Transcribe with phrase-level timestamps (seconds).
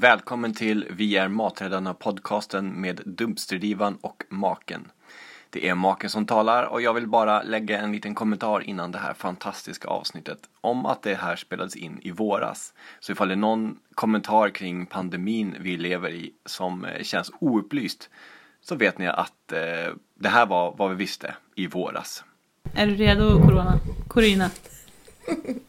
[0.00, 4.90] Välkommen till Vi är Maträddarna podcasten med Dumpsterdivan och Maken.
[5.50, 8.98] Det är Maken som talar och jag vill bara lägga en liten kommentar innan det
[8.98, 12.74] här fantastiska avsnittet om att det här spelades in i våras.
[13.00, 18.10] Så ifall det är någon kommentar kring pandemin vi lever i som eh, känns oupplyst
[18.60, 22.24] så vet ni att eh, det här var vad vi visste i våras.
[22.74, 23.78] Är du redo Corona?
[24.08, 24.50] Corina?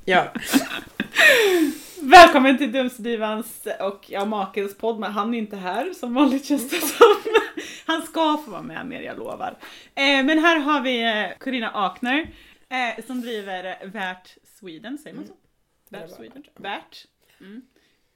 [0.05, 0.25] Ja.
[2.09, 6.69] Välkommen till Dumsdivans och ja, makens podd, men han är inte här som vanligt känns
[6.69, 7.15] det som.
[7.85, 9.57] Han ska få vara med mer, jag lovar.
[9.95, 12.33] Eh, men här har vi eh, Corina Akner
[12.69, 15.33] eh, som driver Värt Sweden, säger man så?
[15.33, 16.07] Mm.
[16.07, 16.43] Värt Sweden?
[16.55, 17.07] Värt.
[17.39, 17.61] Mm.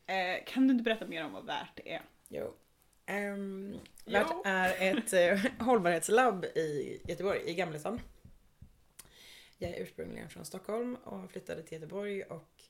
[0.06, 2.02] Eh, kan du inte berätta mer om vad Värt är?
[2.30, 2.54] Jo.
[3.10, 4.12] Um, Jo.
[4.14, 8.02] Värt är ett eh, hållbarhetslabb i Göteborg, i Gamlestan.
[9.58, 12.64] Jag är ursprungligen från Stockholm och flyttade till Göteborg och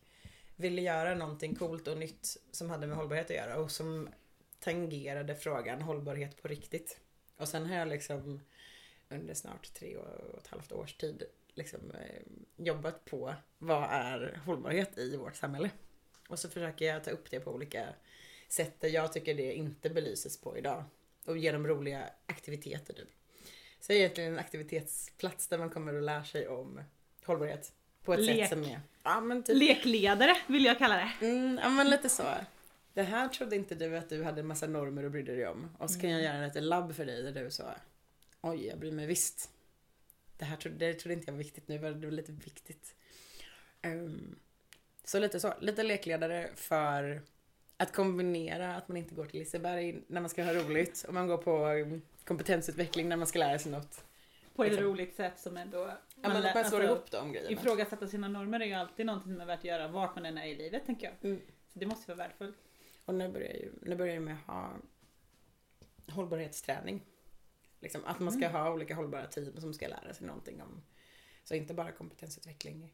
[0.55, 4.09] ville göra någonting coolt och nytt som hade med hållbarhet att göra och som
[4.59, 6.99] tangerade frågan hållbarhet på riktigt.
[7.37, 8.41] Och sen har jag liksom
[9.09, 12.21] under snart tre och ett halvt års tid liksom eh,
[12.57, 15.69] jobbat på vad är hållbarhet i vårt samhälle.
[16.29, 17.87] Och så försöker jag ta upp det på olika
[18.47, 20.83] sätt där jag tycker det inte belyses på idag.
[21.25, 23.09] Och genom roliga aktiviteter typ.
[23.79, 26.81] Så det är egentligen en aktivitetsplats där man kommer och lär sig om
[27.23, 27.73] hållbarhet.
[28.03, 28.39] På ett Lek.
[28.39, 28.79] sätt som är...
[29.03, 29.55] Ja men typ.
[29.57, 31.25] Lekledare vill jag kalla det.
[31.25, 32.23] Mm, ja men lite så.
[32.93, 35.69] Det här trodde inte du att du hade en massa normer och brydde dig om.
[35.77, 37.63] Och så kan jag göra ett labb för dig där du så
[38.41, 39.49] Oj, jag bryr mig visst.
[40.37, 42.95] Det här trodde, det trodde inte jag var viktigt, nu var det lite viktigt.
[43.81, 44.35] Ehm,
[45.03, 47.21] så lite så, lite lekledare för
[47.77, 51.27] att kombinera att man inte går till Liseberg när man ska ha roligt och man
[51.27, 54.03] går på um, kompetensutveckling när man ska lära sig något.
[54.55, 54.87] På ett Liksom.
[54.87, 55.91] roligt sätt som ändå...
[56.23, 57.51] Ja, man slår alltså, ihop de grejerna.
[57.51, 60.37] Ifrågasätta sina normer är ju alltid någonting som är värt att göra vart man än
[60.37, 61.31] är i livet tänker jag.
[61.31, 61.41] Mm.
[61.73, 62.57] Så det måste vara värdefullt.
[63.05, 64.75] Och nu börjar, ju, nu börjar jag med att ha
[66.09, 67.05] hållbarhetsträning.
[67.79, 68.51] Liksom, att man ska Mm.
[68.51, 70.81] ha olika hållbara team som ska lära sig någonting om,
[71.43, 72.93] så inte bara kompetensutveckling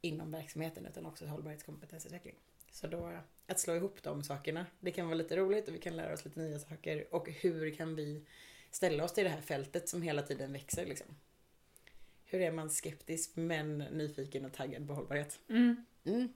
[0.00, 2.34] inom verksamheten utan också hållbarhetskompetensutveckling.
[2.70, 5.96] Så då att slå ihop de sakerna, det kan vara lite roligt och vi kan
[5.96, 8.26] lära oss lite nya saker och hur kan vi
[8.70, 11.06] ställa oss till det här fältet som hela tiden växer liksom.
[12.30, 15.40] Hur är man skeptisk men nyfiken och taggad på hållbarhet?
[15.48, 15.84] Mm.
[16.04, 16.28] Mm.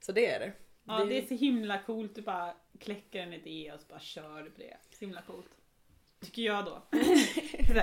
[0.00, 0.52] Så det är det.
[0.84, 2.14] Ja, det är så himla coolt.
[2.14, 4.76] Du bara kläcker en idé och så bara kör du på det.
[4.90, 5.50] Så himla coolt.
[6.20, 6.82] Tycker jag då.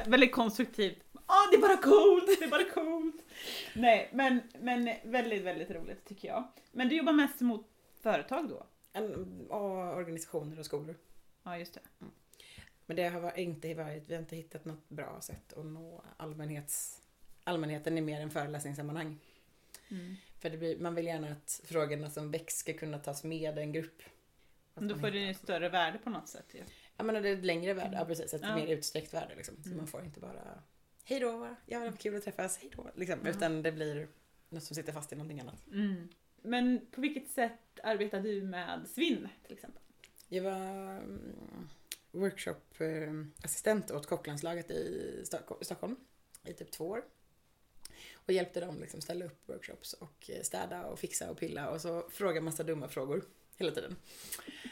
[0.10, 1.04] Väldigt konstruktivt.
[1.28, 3.16] Ja, det är bara coolt, det är bara coolt.
[3.76, 6.44] Nej, men, men väldigt, väldigt roligt tycker jag.
[6.72, 7.68] Men du jobbar mest mot
[8.02, 8.66] företag då?
[8.94, 10.96] En, och organisationer och skolor.
[11.44, 11.82] Ja, just det.
[12.86, 17.02] Men det har inte varit, vi har inte hittat något bra sätt att nå allmänhets,
[17.44, 19.20] allmänheten i mer än föreläsningssammanhang.
[19.92, 20.16] Mm.
[20.40, 23.72] För det blir, man vill gärna att frågorna som väcks ska kunna tas med en
[23.72, 24.02] grupp.
[24.74, 26.64] Men då får det ju större värde på något sätt ju.
[26.98, 28.34] Ja men det är ett längre värde, ja precis.
[28.34, 28.56] Ett Ja.
[28.56, 29.56] mer utsträckt värde liksom.
[29.64, 29.78] Så Mm.
[29.78, 30.64] man får inte bara
[31.06, 32.90] Hej då, ja det var kul att träffas, hej då.
[32.96, 33.20] Liksom.
[33.24, 33.30] Ja.
[33.30, 34.08] Utan det blir
[34.50, 35.68] något som sitter fast i någonting annat.
[35.72, 36.10] Mm.
[36.42, 39.82] Men på vilket sätt arbetar du med svinn till exempel?
[40.28, 40.56] Jag var
[40.98, 41.70] mm,
[42.14, 45.96] workshopassistent åt kocklandslaget i Stock- i Stockholm
[46.44, 47.04] i typ två år.
[48.14, 51.82] Och hjälpte dem liksom ställa upp workshops och eh, städa och fixa och pilla och
[51.82, 53.24] så fråga massa dumma frågor
[53.58, 53.96] hela tiden.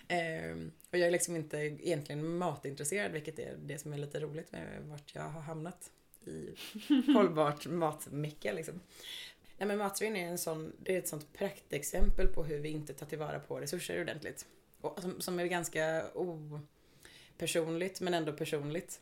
[0.07, 4.51] Ehm, och jag är liksom inte egentligen matintresserad vilket är det som är lite roligt
[4.51, 5.91] med vart jag har hamnat
[6.25, 6.56] i
[7.13, 8.80] hållbart matmecka liksom.
[9.57, 12.94] Nej men matsvinn är en sån, det är ett sånt praktexempel på hur vi inte
[12.94, 14.46] tar tillvara på resurser ordentligt.
[14.81, 16.06] Och som, som är ganska
[17.41, 19.02] opersonligt men ändå personligt.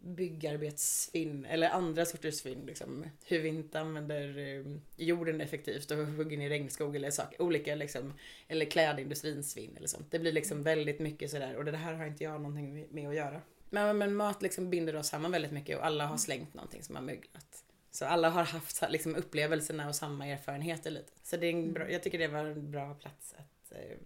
[0.00, 2.66] Byggarbetssvinn eller andra sorters svinn.
[2.66, 3.04] Liksom.
[3.26, 7.42] Hur vi inte använder eh, jorden effektivt och hugger ner regnskog eller saker.
[7.42, 8.14] Olika liksom,
[8.48, 10.10] eller klädindustrins svinn eller sånt.
[10.10, 13.08] Det blir liksom väldigt mycket sådär och det här har inte jag någonting med- med
[13.08, 13.40] att göra.
[13.70, 16.96] Men, men mat liksom binder oss samman väldigt mycket och alla har slängt någonting som
[16.96, 17.64] har möglat.
[17.90, 21.12] Så alla har haft liksom, upplevelserna och samma erfarenheter lite.
[21.22, 23.96] Så det är en bra, jag tycker det var en bra plats att eh,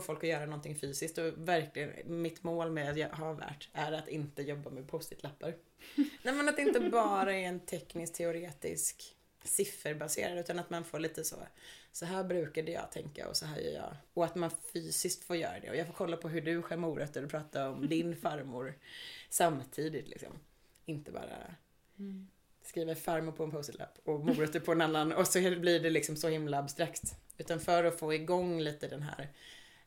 [0.00, 1.18] få folk att göra någonting fysiskt.
[1.18, 5.54] Och verkligen, mitt mål med att har värt är att inte jobba med post-it-lappar.
[6.22, 10.98] Nej men att det inte bara är en teknisk teoretisk sifferbaserad utan att man får
[10.98, 11.36] lite så
[11.92, 13.96] så här brukade jag tänka och så här gör jag.
[14.14, 15.70] Och att man fysiskt får göra det.
[15.70, 18.74] Och jag får kolla på hur du skär morötter och prata om din farmor
[19.30, 20.32] samtidigt liksom.
[20.84, 21.54] Inte bara
[22.62, 26.16] skriver farmor på en post-it-lapp och morötter på en annan och så blir det liksom
[26.16, 27.16] så himla abstrakt.
[27.38, 29.28] Utan för att få igång lite den här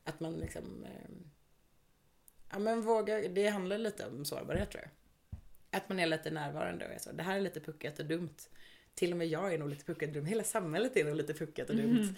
[0.07, 1.09] att man liksom eh,
[2.51, 4.91] Ja men våga, det handlar lite om sårbarhet tror jag.
[5.71, 8.35] Att man är lite närvarande och är så, det här är lite puckat och dumt.
[8.93, 10.25] Till och med jag är nog lite puckat och dum.
[10.25, 12.15] Hela samhället är nog lite puckat och dumt.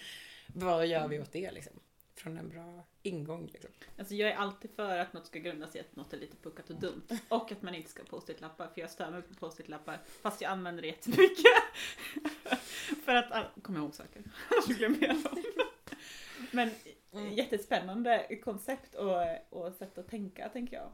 [0.48, 1.80] Vad gör vi åt det liksom?
[2.20, 3.50] från en bra ingång.
[3.54, 3.72] Liksom.
[3.98, 6.70] Alltså jag är alltid för att något ska grundas i att något är lite puckat
[6.70, 7.02] och dumt.
[7.30, 10.00] Och att man inte ska ha post-it-lappar, för jag stör mig på post-it-lappar.
[10.22, 11.46] Fast jag använder det jättemycket.
[13.06, 14.24] för att, all- kommer jag ihåg saker.
[14.50, 15.44] Annars glömmer jag dem.
[16.52, 16.72] Men
[17.14, 17.34] Mm.
[17.34, 20.92] jättespännande koncept och, och sätt att tänka, tänker jag.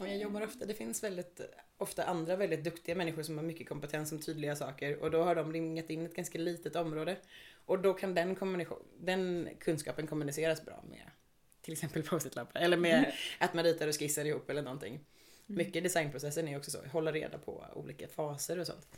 [0.00, 1.40] Och jag jobbar ofta, det finns väldigt
[1.76, 5.34] ofta andra väldigt duktiga människor som har mycket kompetens om tydliga saker och då har
[5.34, 7.16] de ringat in ett ganska litet område.
[7.66, 8.36] Och då kan den,
[8.98, 11.10] den kunskapen kommuniceras bra med
[11.62, 15.00] till exempel post-it-lappar eller med att man ritar och skissar ihop eller någonting.
[15.46, 18.88] Mycket i designprocessen är också så, hålla reda på olika faser och sånt.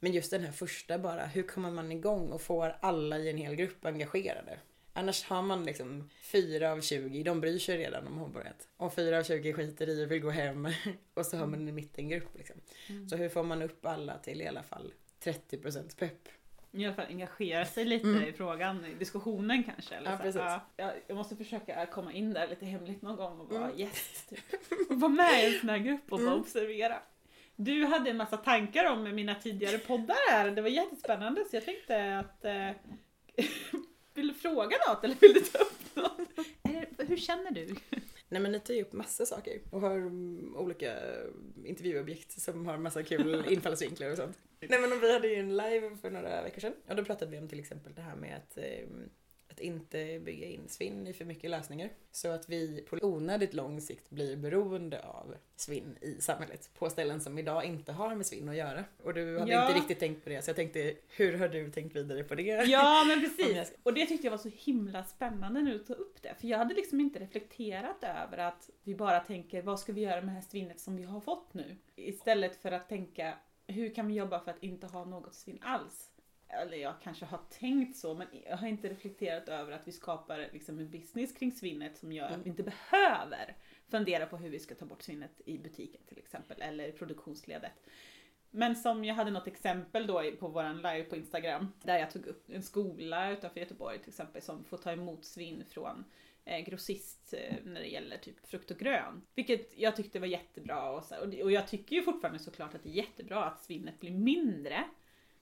[0.00, 3.36] Men just den här första bara, hur kommer man igång och får alla i en
[3.36, 4.58] hel grupp engagerade?
[4.92, 8.68] Annars har man liksom fyra av 20, de bryr sig redan om hållbarhet.
[8.76, 10.68] Och fyra av 20 skiter i och vill gå hem.
[11.14, 12.56] Och så har man en mittengrupp liksom.
[13.10, 14.92] Så hur får man upp alla till i alla fall
[15.24, 16.28] 30% pepp?
[16.74, 18.22] I alla fall engagera sig lite Mm.
[18.24, 19.94] i frågan, i diskussionen kanske.
[19.94, 20.22] Eller Ja, så.
[20.22, 20.40] precis.
[20.76, 23.78] Ja, jag, måste försöka komma in där lite hemligt någon gång och vara Mm.
[23.78, 24.28] gäst.
[24.30, 24.38] Typ.
[24.90, 26.40] Vara med i en sån här grupp och bara Mm.
[26.40, 26.98] observera.
[27.56, 30.50] Du hade en massa tankar om mina tidigare poddar här.
[30.50, 32.44] Det var jättespännande så jag tänkte att...
[32.44, 32.70] Eh,
[34.14, 36.46] vill du fråga något eller vill du ta upp något?
[36.62, 37.74] Eller, hur känner du?
[38.28, 40.98] Nej men ni tar ju upp massa saker och har mm, olika
[41.64, 44.38] intervjuobjekt som har massa kul infallsvinklar och sånt.
[44.60, 47.38] Nej men vi hade ju en live för några veckor sedan och då pratade vi
[47.38, 48.88] om till exempel det här med att, eh,
[49.52, 51.90] att inte bygga in svinn i för mycket lösningar.
[52.10, 57.20] Så att vi på onödigt lång sikt blir beroende av svinn i samhället på ställen
[57.20, 58.84] som idag inte har med svinn att göra.
[59.02, 59.66] Och du hade Ja.
[59.68, 62.42] inte riktigt tänkt på det så jag tänkte, hur har du tänkt vidare på det?
[62.64, 63.72] Ja men precis.
[63.82, 66.34] Och det tyckte jag var så himla spännande nu att ta upp det.
[66.40, 70.20] För jag hade liksom inte reflekterat över att vi bara tänker vad ska vi göra
[70.20, 71.76] med det här svinnet som vi har fått nu?
[71.96, 73.34] Istället för att tänka
[73.66, 76.11] hur kan vi jobba för att inte ha något svinn alls?
[76.52, 80.48] Eller jag kanske har tänkt så men jag har inte reflekterat över att vi skapar
[80.52, 82.42] liksom en business kring svinnet som gör att Mm.
[82.42, 83.56] vi inte behöver
[83.88, 87.72] fundera på hur vi ska ta bort svinnet i butiken till exempel eller i produktionsledet.
[88.50, 92.26] Men som jag hade något exempel då på våran live på Instagram där jag tog
[92.26, 96.04] upp en skola utanför Göteborg till exempel som får ta emot svinn från
[96.44, 99.22] eh, grossist eh, när det gäller typ frukt och grön.
[99.34, 102.88] Vilket jag tyckte var jättebra och, så, och jag tycker ju fortfarande såklart att det
[102.88, 104.84] är jättebra att svinnet blir mindre.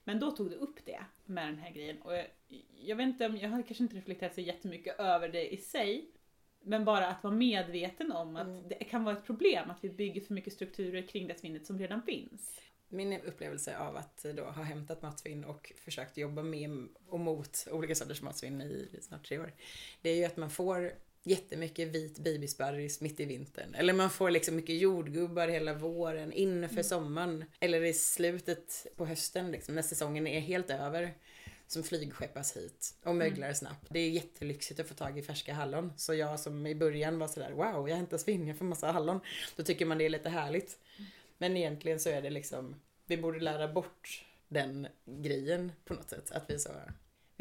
[0.03, 2.27] Men då tog du upp det med den här grejen och jag,
[2.75, 6.09] jag vet inte om, jag hade kanske inte reflekterat så jättemycket över det i sig.
[6.63, 8.69] Men bara att vara medveten om att Mm.
[8.69, 11.79] det kan vara ett problem att vi bygger för mycket strukturer kring det svinnet som
[11.79, 12.61] redan finns.
[12.87, 17.95] Min upplevelse av att då ha hämtat matsvinn och försökt jobba med och mot olika
[17.95, 19.53] sorters matsvinn i snart tre år.
[20.01, 20.91] Det är ju att man får
[21.23, 23.75] jättemycket vit babysparris mitt i vintern.
[23.75, 27.45] Eller man får liksom mycket jordgubbar hela våren inför sommaren.
[27.59, 31.13] Eller i slutet på hösten liksom, när säsongen är helt över.
[31.67, 33.87] Som flygskeppas hit och möglar snabbt.
[33.89, 35.93] Det är jättelyxigt att få tag i färska hallon.
[35.97, 39.19] Så jag som i början var sådär wow, jag hämtar svinn, jag får massa hallon.
[39.55, 40.77] Då tycker man det är lite härligt.
[41.37, 42.75] Men egentligen så är det liksom,
[43.05, 46.31] vi borde lära bort den grejen på något sätt.
[46.31, 46.69] Att vi så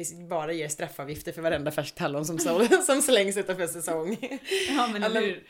[0.01, 2.39] vi bara ger straffavgifter för varenda färskt hallon som,
[2.87, 4.17] som slängs utanför säsong.
[4.69, 5.45] Ja men eller hur?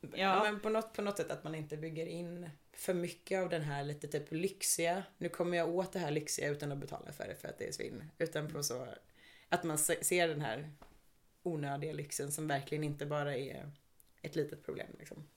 [0.00, 0.08] Ja.
[0.16, 0.42] Ja.
[0.44, 3.62] men på något, på något sätt att man inte bygger in för mycket av den
[3.62, 7.28] här lite typ lyxiga, nu kommer jag åt det här lyxiga utan att betala för
[7.28, 8.04] det för att det är svinn.
[8.18, 8.86] Utan på så,
[9.48, 10.70] att man se- ser den här
[11.42, 13.70] onödiga lyxen som verkligen inte bara är
[14.22, 15.28] ett litet problem liksom.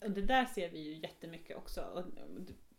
[0.00, 1.80] Och det där ser vi ju jättemycket också.
[1.80, 2.04] Och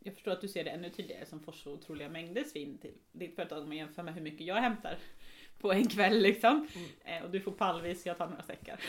[0.06, 2.94] jag förstår att du ser det ännu tydligare som får så otroliga mängder svinn till
[3.12, 4.98] ditt företag om man jämför med hur mycket jag hämtar
[5.60, 6.68] på en kväll liksom.
[6.76, 6.90] Mm.
[7.06, 8.80] Eh, Och du får pallvis, jag tar några säckar.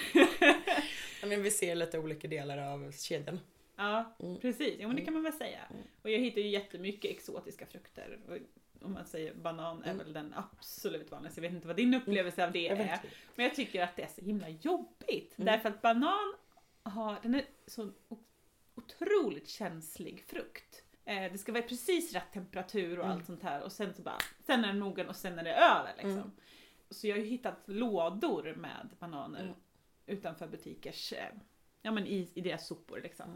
[1.21, 3.41] Ja, men vi ser lite olika delar av kedjan.
[3.77, 4.41] Ja, Mm.
[4.41, 4.75] precis.
[4.81, 5.61] Ja men det kan man väl säga.
[5.71, 5.83] Mm.
[6.03, 8.19] Och jag hittar ju jättemycket exotiska frukter.
[8.83, 9.99] Om man säger banan är Mm.
[10.05, 11.41] väl den absolut vanligaste.
[11.41, 13.01] Jag vet inte vad din upplevelse av det är.
[13.35, 15.39] Men jag tycker att det är så himla jobbigt.
[15.39, 15.47] Mm.
[15.47, 16.35] Därför att banan
[16.83, 17.91] har, den är så
[18.75, 20.83] otroligt känslig frukt.
[21.09, 23.17] Eh, det ska vara precis rätt temperatur och Mm.
[23.17, 25.55] allt sånt här och sen så bara, sen är den mogen och sen är det
[25.55, 26.11] över liksom.
[26.13, 26.31] Mm.
[26.91, 29.55] Så jag har ju hittat lådor med bananer Mm.
[30.07, 31.29] utanför butikers, eh,
[31.83, 33.27] ja men i, i deras sopor liksom.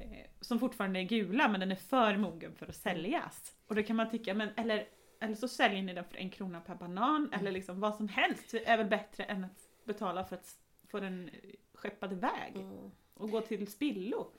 [0.00, 0.12] Mm.
[0.12, 3.56] Eh, som fortfarande är gula men den är för mogen för att säljas.
[3.66, 4.88] Och då kan man tycka, men eller,
[5.20, 8.50] eller så säljer ni den för en krona per banan eller liksom vad som helst
[8.50, 11.30] Det är väl bättre än att betala för att få den
[11.74, 12.90] skeppad iväg Mm.
[13.14, 14.30] och gå till spillo.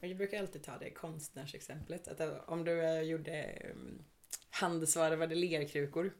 [0.00, 2.08] Jag brukar alltid ta det konstnärsexemplet.
[2.08, 4.04] Att eh, om du eh, gjorde um,
[4.50, 6.12] handsvarvade lerkrukor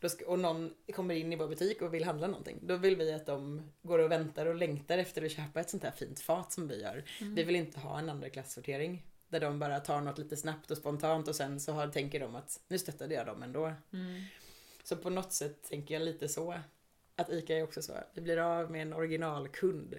[0.00, 2.58] då ska, och någon kommer in i vår butik och vill handla någonting.
[2.62, 5.82] Då vill vi att de går och väntar och längtar efter att köpa ett sånt
[5.82, 7.04] här fint fat som vi gör.
[7.20, 10.76] Vi vill inte ha en andra klasssortering Där de bara tar något lite snabbt och
[10.76, 13.72] spontant och sen så har, tänker de att nu stöttade jag dem ändå.
[13.92, 14.22] Mm.
[14.84, 16.60] Så på något sätt tänker jag lite så.
[17.16, 17.92] att ICA är också så.
[18.14, 19.94] Vi blir av med en originalkund.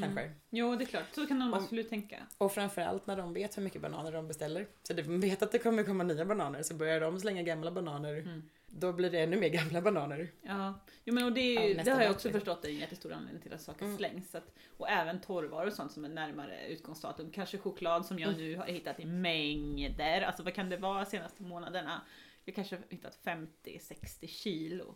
[0.00, 0.30] Kanske.
[0.50, 1.04] Jo, det är klart.
[1.14, 2.26] Så kan de absolut tänka.
[2.38, 4.66] Och framförallt när de vet hur mycket bananer de beställer.
[4.82, 6.62] Så de vet att det kommer komma nya bananer.
[6.62, 8.14] Så börjar de slänga gamla bananer.
[8.18, 8.42] Mm.
[8.66, 10.30] Då blir det ännu mer gamla bananer.
[10.42, 13.12] Ja, jo, men och det, ju, Ja, det har jag också förstått är en jättestor
[13.12, 13.96] anledning till att saker Mm.
[13.96, 14.34] slängs.
[14.34, 17.30] Att, och även torrvaror och sånt som är närmare utgångsdatum.
[17.30, 18.40] Kanske choklad som jag Mm.
[18.40, 20.20] nu har hittat i mängder.
[20.22, 22.00] Alltså vad kan det vara senaste månaderna?
[22.44, 24.94] Jag kanske har hittat 50-60 kilo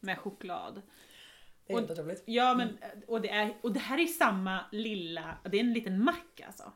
[0.00, 0.82] med choklad.
[1.66, 2.22] Det är Och- helt otroligt.
[2.26, 6.04] Ja, men och det, är, och det här är samma lilla, det är en liten
[6.04, 6.72] mack alltså.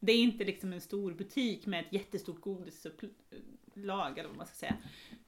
[0.00, 4.54] Det är inte liksom en stor butik med ett jättestort godislag eller vad man ska
[4.54, 4.76] säga.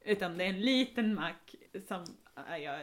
[0.00, 1.54] Utan det är en liten mack
[1.88, 2.04] som,
[2.50, 2.80] äh, jag,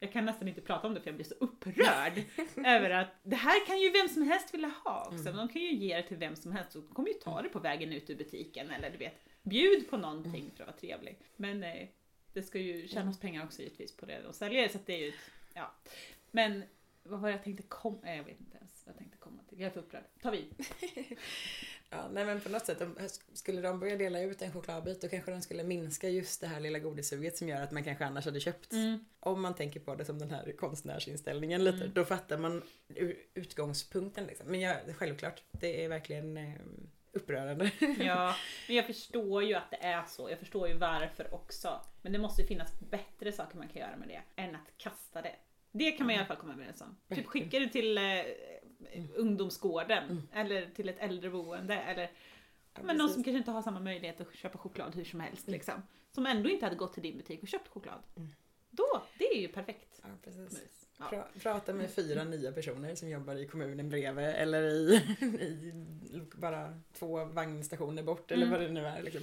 [0.00, 2.22] jag kan nästan inte prata om det för jag blir så upprörd
[2.66, 5.28] över att det här kan ju vem som helst vilja ha också.
[5.28, 5.36] Mm.
[5.36, 7.58] De kan ju ge det till vem som helst och kommer ju ta det på
[7.58, 11.18] vägen ut ur butiken eller du vet, bjud på någonting för att vara trevlig.
[11.36, 11.88] Men eh,
[12.32, 14.94] det ska ju tjänas pengar också givetvis på det och sälja det så att det
[14.94, 15.14] är ju ett,
[15.54, 15.74] ja.
[16.30, 16.62] Men
[17.02, 19.42] vad var det jag tänkte komma, nej, jag vet inte ens vad jag tänkte komma
[19.48, 19.60] till.
[19.60, 20.04] Jag är för upprörd.
[20.22, 20.54] Ta vid.
[21.94, 22.82] Ja, nej men på något sätt,
[23.32, 26.60] skulle de börja dela ut en chokladbit då kanske de skulle minska just det här
[26.60, 28.72] lilla godissuget som gör att man kanske annars hade köpt.
[28.72, 29.04] Mm.
[29.20, 31.90] Om man tänker på det som den här konstnärsinställningen lite, Mm.
[31.94, 32.62] då fattar man
[33.34, 34.46] utgångspunkten liksom.
[34.46, 36.54] Men ja, självklart, det är verkligen eh,
[37.12, 37.70] upprörande.
[37.98, 38.34] Ja,
[38.66, 40.30] men jag förstår ju att det är så.
[40.30, 41.80] Jag förstår ju varför också.
[42.02, 45.22] Men det måste ju finnas bättre saker man kan göra med det än att kasta
[45.22, 45.36] det.
[45.72, 46.96] Det kan man i alla fall komma överens om.
[47.16, 48.24] Typ skicka det till eh,
[49.16, 50.22] ungdomsgården Mm.
[50.32, 52.10] eller till ett äldreboende eller
[52.74, 55.48] Ja, men någon som kanske inte har samma möjlighet att köpa choklad hur som helst
[55.48, 55.82] liksom.
[56.10, 58.02] Som ändå inte hade gått till din butik och köpt choklad.
[58.16, 58.28] Mm.
[58.70, 60.00] Då, det är ju perfekt.
[60.02, 60.81] Ja, precis.
[61.12, 61.18] Ja.
[61.18, 65.72] Pra- prata med fyra nya personer som jobbar i kommunen bredvid eller i, i
[66.34, 68.58] bara två vagnstationer bort eller Mm.
[68.58, 69.02] vad det nu är.
[69.02, 69.22] Liksom.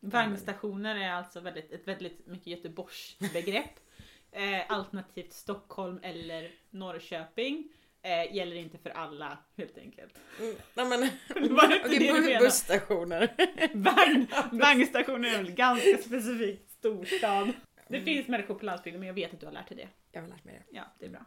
[0.00, 3.70] Vagnstationer är alltså väldigt, ett väldigt mycket Göteborgsbegrepp.
[4.32, 7.68] eh, alternativt Stockholm eller Norrköping.
[8.02, 10.14] Eh, gäller inte för alla helt enkelt.
[10.40, 11.00] Mm, nej men,
[11.56, 13.34] Var det okej, det busstationer.
[13.74, 17.52] Vagn, vagnstationer är väl ganska specifikt storstad.
[17.88, 18.04] Det Mm.
[18.04, 19.88] finns människor på landsbygden men jag vet att du har lärt dig det.
[20.16, 20.76] Jag har lärt mig det.
[20.76, 21.24] Ja, det är bra.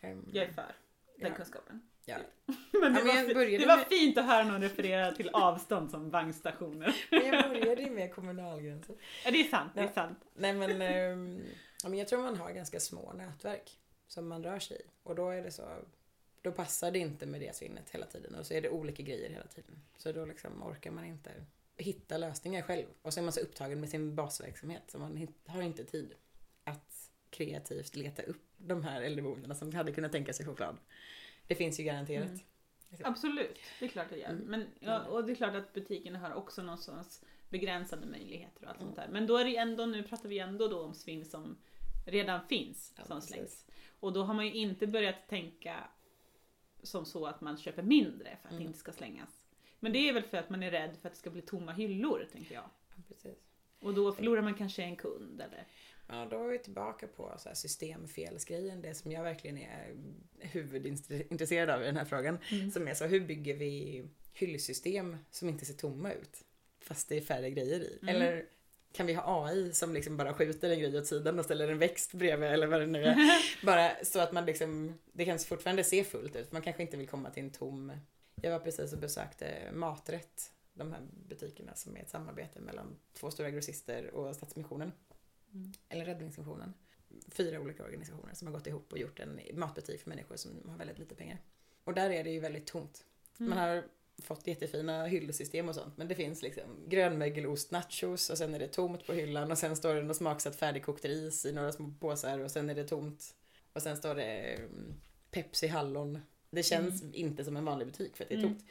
[0.00, 0.74] Ehm, Jag är för
[1.18, 1.34] den Ja.
[1.36, 1.82] kunskapen.
[2.04, 2.16] Ja.
[2.80, 5.90] Men det, Ja, men var, det var med- fint att höra någon referera till avstånd
[5.90, 6.96] som vagnstationer.
[7.10, 8.96] Men jag började ju med kommunalgränser.
[9.24, 10.18] Ja, det är sant, det är sant.
[10.34, 11.40] Nej men, ehm,
[11.82, 14.82] ja, men jag tror man har ganska små nätverk som man rör sig i.
[15.02, 15.68] Och då är det så,
[16.42, 18.34] då passar det inte med det svinnet hela tiden.
[18.34, 19.82] Och så är det olika grejer hela tiden.
[19.96, 21.30] Så då liksom orkar man inte
[21.76, 22.86] hitta lösningar själv.
[23.02, 26.14] Och så är man så upptagen med sin basverksamhet så man har inte tid
[27.44, 30.76] kreativt leta upp de här äldreboendena som hade kunnat tänka sig choklad.
[31.46, 32.28] Det finns ju garanterat.
[32.28, 32.40] Mm.
[33.04, 34.28] Absolut, det är klart det gör.
[34.28, 34.44] Mm.
[34.44, 38.80] Men, ja, och det är klart att butikerna har också någonstans begränsade möjligheter och allt
[38.80, 39.08] sånt där.
[39.12, 41.56] Men då är det ändå, nu pratar vi ändå då om svinn som
[42.06, 43.32] redan finns Ja, som precis.
[43.34, 43.66] slängs.
[44.00, 45.76] Och då har man ju inte börjat tänka
[46.82, 48.66] som så att man köper mindre för att det Mm.
[48.66, 49.46] inte ska slängas.
[49.80, 51.72] Men det är väl för att man är rädd för att det ska bli tomma
[51.72, 52.64] hyllor, tänker jag.
[52.88, 53.38] Ja, precis.
[53.80, 55.66] Och då förlorar man kanske en kund eller...
[56.12, 59.94] Ja, då är vi tillbaka på så här systemfelsgrejen, det som jag verkligen är
[60.38, 62.38] huvudintresserad av i den här frågan.
[62.50, 62.70] Mm.
[62.70, 66.44] Som är så, hur bygger vi hyllsystem som inte ser tomma ut?
[66.80, 67.98] Fast det är färre grejer i.
[68.02, 68.14] Mm.
[68.14, 68.46] Eller
[68.92, 71.78] kan vi ha AI som liksom bara skjuter en grej åt sidan och ställer en
[71.78, 73.16] växt bredvid eller vad det nu är.
[73.66, 76.52] Bara så att man liksom, det kan fortfarande se fullt ut.
[76.52, 77.92] Man kanske inte vill komma till en tom...
[78.42, 83.30] Jag var precis och besökte Maträtt, de här butikerna som är ett samarbete mellan två
[83.30, 84.92] stora grossister och Stadsmissionen.
[85.54, 85.72] Mm.
[85.88, 86.74] Eller Räddningsmissionen.
[87.28, 90.76] Fyra olika organisationer som har gått ihop och gjort en matbutik för människor som har
[90.78, 91.38] väldigt lite pengar.
[91.84, 93.04] Och där är det ju väldigt tomt.
[93.40, 93.50] Mm.
[93.50, 93.84] Man har
[94.22, 98.68] fått jättefina hyllsystem och sånt men det finns liksom grönmögelost nachos och sen är det
[98.68, 102.38] tomt på hyllan och sen står det något smaksatt färdigkokt ris i några små påsar
[102.38, 103.34] och sen är det tomt.
[103.72, 104.94] Och sen står det mm,
[105.30, 106.18] Pepsi hallon.
[106.50, 108.50] Det känns inte som en vanlig butik för att det är Mm.
[108.54, 108.64] tomt.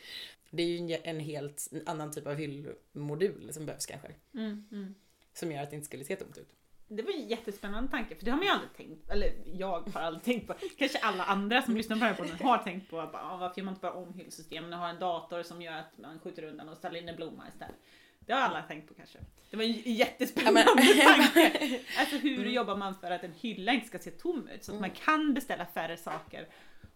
[0.50, 4.16] Det är ju en- en helt annan typ av hyllmodul som behövs kanske.
[4.34, 4.96] Mm, mm.
[5.34, 6.50] Som gör att det inte skulle se tomt ut.
[6.92, 10.02] Det var en jättespännande tanke, för det har man ju aldrig tänkt Eller jag har
[10.02, 10.54] aldrig tänkt på.
[10.78, 13.60] Kanske alla andra som lyssnar på den här podden har tänkt på bara, ah, varför
[13.60, 16.44] gör man inte bara om hyllsystemen och har en dator som gör att man skjuter
[16.44, 17.76] undan och ställer in en blomma istället.
[18.20, 19.20] Det har alla tänkt på kanske.
[19.50, 21.80] Det var en jättespännande tanke.
[22.00, 24.64] Alltså hur jobbar man för att en hylla inte ska se tom ut?
[24.64, 26.48] Så att man kan beställa färre saker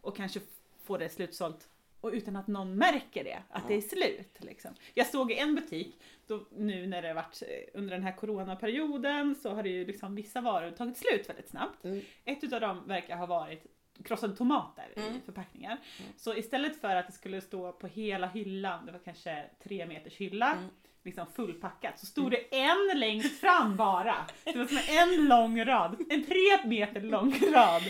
[0.01, 0.39] och kanske
[0.83, 1.67] få det slutsålt
[2.03, 4.37] och utan att någon märker det, att det är slut.
[4.39, 4.71] Liksom.
[4.93, 8.15] Jag såg i en butik, då, nu när det har varit eh, under den här
[8.15, 11.83] coronaperioden så har det ju liksom vissa varor tagit slut väldigt snabbt.
[11.85, 12.01] Mm.
[12.25, 13.65] Ett utav dem verkar ha varit
[14.03, 15.15] krossade tomater Mm.
[15.15, 15.77] i förpackningar.
[16.17, 20.15] Så istället för att det skulle stå på hela hyllan, det var kanske tre meters
[20.17, 20.69] hylla, Mm.
[21.03, 24.15] liksom fullpackat så stod det en längst fram bara.
[24.43, 27.81] Det var som en lång rad, en tre meter lång rad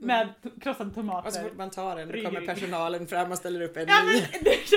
[0.00, 1.42] med to- krossade Och så tomater.
[1.42, 4.02] fort man tar Ring, kommer personalen fram och ställer upp en Ja,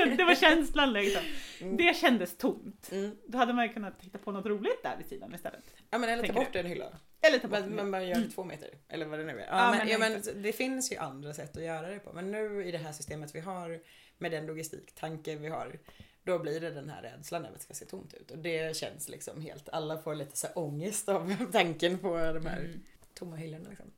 [0.05, 1.23] men det, var känslan liksom.
[1.61, 1.77] Mm.
[1.77, 2.89] Det kändes tomt.
[2.91, 3.15] Mm.
[3.27, 5.63] Då hade man ju kunnat hitta på något roligt där vid sidan istället.
[5.89, 6.85] Ja men eller ta bort en hylla.
[7.21, 8.69] Eller ta bort Men, men man gör det två meter.
[8.89, 9.45] Eller vad det nu är.
[9.47, 12.13] Ja, Ja, men, ja, men det finns ju andra sätt att göra det på.
[12.13, 13.79] Men nu i det här systemet vi har
[14.17, 15.79] med den logistiktanke vi har.
[16.23, 18.31] Då blir det den här rädslan över att det ska se tomt ut.
[18.31, 22.45] Och det känns liksom helt, alla får lite så här ångest av tanken på de
[22.45, 22.83] här Mm.
[23.13, 23.69] tomma hyllorna.
[23.69, 23.91] Liksom.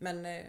[0.00, 0.44] Men eh,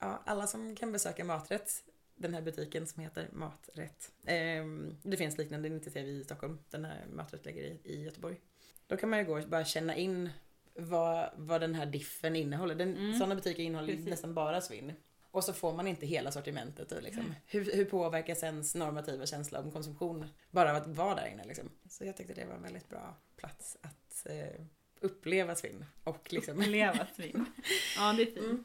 [0.00, 1.84] ja, alla som kan besöka Maträtt,
[2.14, 4.12] den här butiken som heter Maträtt.
[4.24, 4.64] Eh,
[5.02, 8.40] det finns liknande initiativ i Stockholm, den här Maträtt ligger i, i Göteborg.
[8.86, 10.30] Då kan man ju gå och bara känna in
[10.74, 12.74] vad, vad den här diffen innehåller.
[12.74, 13.18] Den, Mm.
[13.18, 14.08] Sådana butiker innehåller Precis.
[14.10, 14.92] nästan bara svinn.
[15.30, 17.02] Och så får man inte hela sortimentet.
[17.02, 21.44] Liksom, hur, hur påverkas ens normativa känsla om konsumtion bara av att vara där inne?
[21.44, 21.70] Liksom.
[21.88, 24.64] Så jag tyckte det var en väldigt bra plats att eh,
[25.02, 25.84] uppleva svinn.
[26.04, 27.46] Och liksom, Leva svin.
[27.96, 28.36] Ja, det är fint.
[28.44, 28.62] Mm.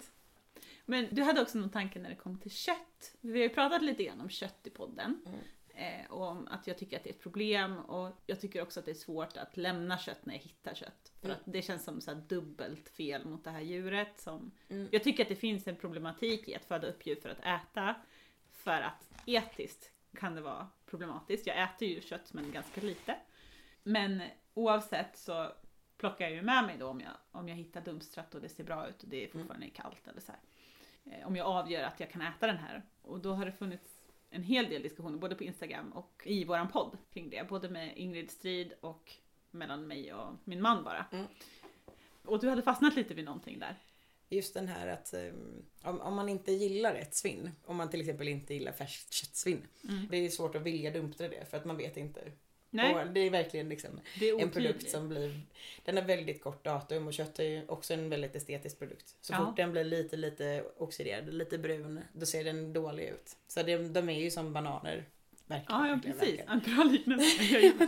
[0.85, 3.15] Men du hade också någon tanke när det kom till kött.
[3.21, 5.21] Vi har ju pratat lite grann om kött i podden.
[5.25, 5.39] Mm.
[5.69, 8.79] Eh, och om att jag tycker att det är ett problem och jag tycker också
[8.79, 11.11] att det är svårt att lämna kött när jag hittar kött.
[11.21, 11.37] För Mm.
[11.37, 14.19] att det känns som så här dubbelt fel mot det här djuret.
[14.19, 14.51] Som...
[14.69, 14.87] Mm.
[14.91, 17.95] Jag tycker att det finns en problematik i att föda upp djur för att äta.
[18.51, 21.47] För att etiskt kan det vara problematiskt.
[21.47, 23.15] Jag äter ju kött men ganska lite.
[23.83, 24.21] Men
[24.53, 25.51] oavsett så
[25.97, 28.63] plockar jag ju med mig då om jag, om jag hittar dumstrat och det ser
[28.63, 30.41] bra ut och det är fortfarande kallt eller så här.
[31.05, 32.83] Eh, Om jag avgör att jag kan äta den här.
[33.01, 33.89] Och då har det funnits
[34.29, 37.49] en hel del diskussioner både på Instagram och i våran podd kring det.
[37.49, 39.11] Både med Ingrid Strid och
[39.51, 41.05] mellan mig och min man bara.
[41.11, 41.25] Mm.
[42.23, 43.75] Och du hade fastnat lite vid någonting där.
[44.29, 45.13] Just den här att
[45.83, 49.67] om, om man inte gillar ett svinn, om man till exempel inte gillar färskt köttsvinn.
[49.89, 50.07] Mm.
[50.09, 52.31] Det är svårt att vilja dumptra det för att man vet inte.
[52.69, 55.41] Nej, Och det är verkligen liksom det är en produkt som blir,
[55.85, 59.15] den har väldigt kort datum och kött är ju också en väldigt estetisk produkt.
[59.21, 59.45] Så Ja.
[59.45, 63.35] fort den blir lite, lite oxiderad, lite brun, då ser den dålig ut.
[63.47, 65.05] Så det, de är ju som bananer.
[65.45, 66.41] Verkligen, Ja, ja precis.
[66.47, 67.43] En bra liknelse.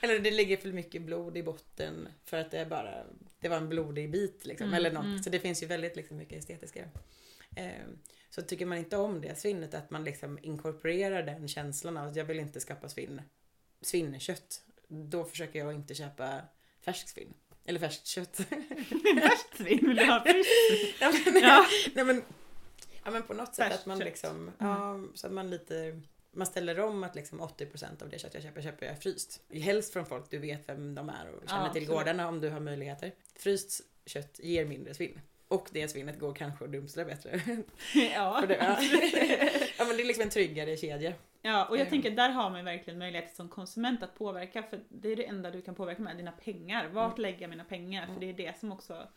[0.00, 3.04] Eller det ligger för mycket blod i botten för att det är bara,
[3.40, 4.66] det var en blodig bit liksom.
[4.66, 5.04] Mm, eller något.
[5.04, 5.22] mm.
[5.22, 6.84] Så det finns ju väldigt liksom, mycket estetiska.
[7.56, 7.70] Eh,
[8.30, 12.16] så tycker man inte om det svinnet, att man liksom inkorporerar den känslan av att
[12.16, 13.22] jag vill inte skapa svinn,
[13.82, 14.62] svinnekött.
[14.88, 16.40] Då försöker jag inte köpa
[16.80, 17.34] färskt svinn.
[17.64, 18.36] Eller färskt kött.
[19.20, 20.50] Färskt svin vill du ha friskt?
[21.00, 21.66] ja, men, Ja.
[21.94, 22.22] nej, men,
[23.04, 24.04] ja men på något sätt Färskt att man kött.
[24.06, 26.00] liksom, ja, så att man lite
[26.32, 29.40] man ställer om att liksom 80% av det kött jag köper, köper jag fryst.
[29.52, 32.48] Helst från folk du vet vem de är och känner Ja, till gårdarna om du
[32.48, 33.12] har möjligheter.
[33.36, 35.20] Fryst kött ger mindre svinn.
[35.48, 37.40] Och det svinnet går kanske att dumstra bättre.
[38.14, 38.44] Ja.
[38.48, 38.76] Det, ja.
[40.20, 41.12] Är liksom tryggare kedja.
[41.42, 41.90] Ja, och jag Eh.
[41.90, 45.50] tänker där har man verkligen möjlighet som konsument att påverka för det är det enda
[45.50, 46.88] du kan påverka med, dina pengar.
[46.88, 47.22] Vart Mm.
[47.22, 48.06] lägger jag mina pengar?
[48.06, 49.08] För det är det som också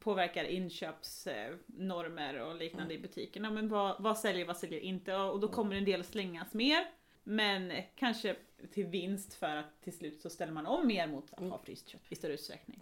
[0.00, 3.04] påverkar inköpsnormer och liknande Mm.
[3.04, 3.50] i butikerna.
[3.50, 5.14] Men vad, vad säljer, vad säljer inte?
[5.16, 6.86] Och då kommer en del slängas mer.
[7.24, 8.36] Men kanske
[8.72, 11.50] till vinst för att till slut så ställer man om mer mot att Mm.
[11.50, 12.80] ha fryst kött i större utsträckning.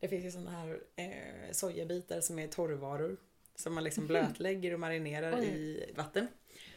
[0.00, 3.16] Det finns ju sådana här eh, sojabitar som är torrvaror.
[3.54, 6.28] Som man liksom blötlägger och marinerar i vatten.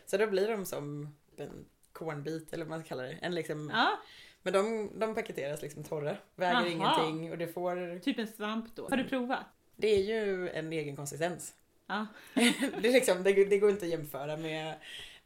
[0.05, 3.17] Så då blir de som en kornbit eller vad man kallar det.
[3.21, 3.99] En liksom, Ja,
[4.41, 6.17] Men de, de paketeras liksom torra.
[6.35, 6.67] Väger Aha.
[6.67, 7.99] ingenting och det får...
[7.99, 8.89] typ en svamp då.
[8.89, 9.45] Har du provat?
[9.75, 11.53] Det är ju en egen konsistens.
[11.87, 12.07] Ja.
[12.33, 14.75] det, är liksom, det, det går inte att jämföra med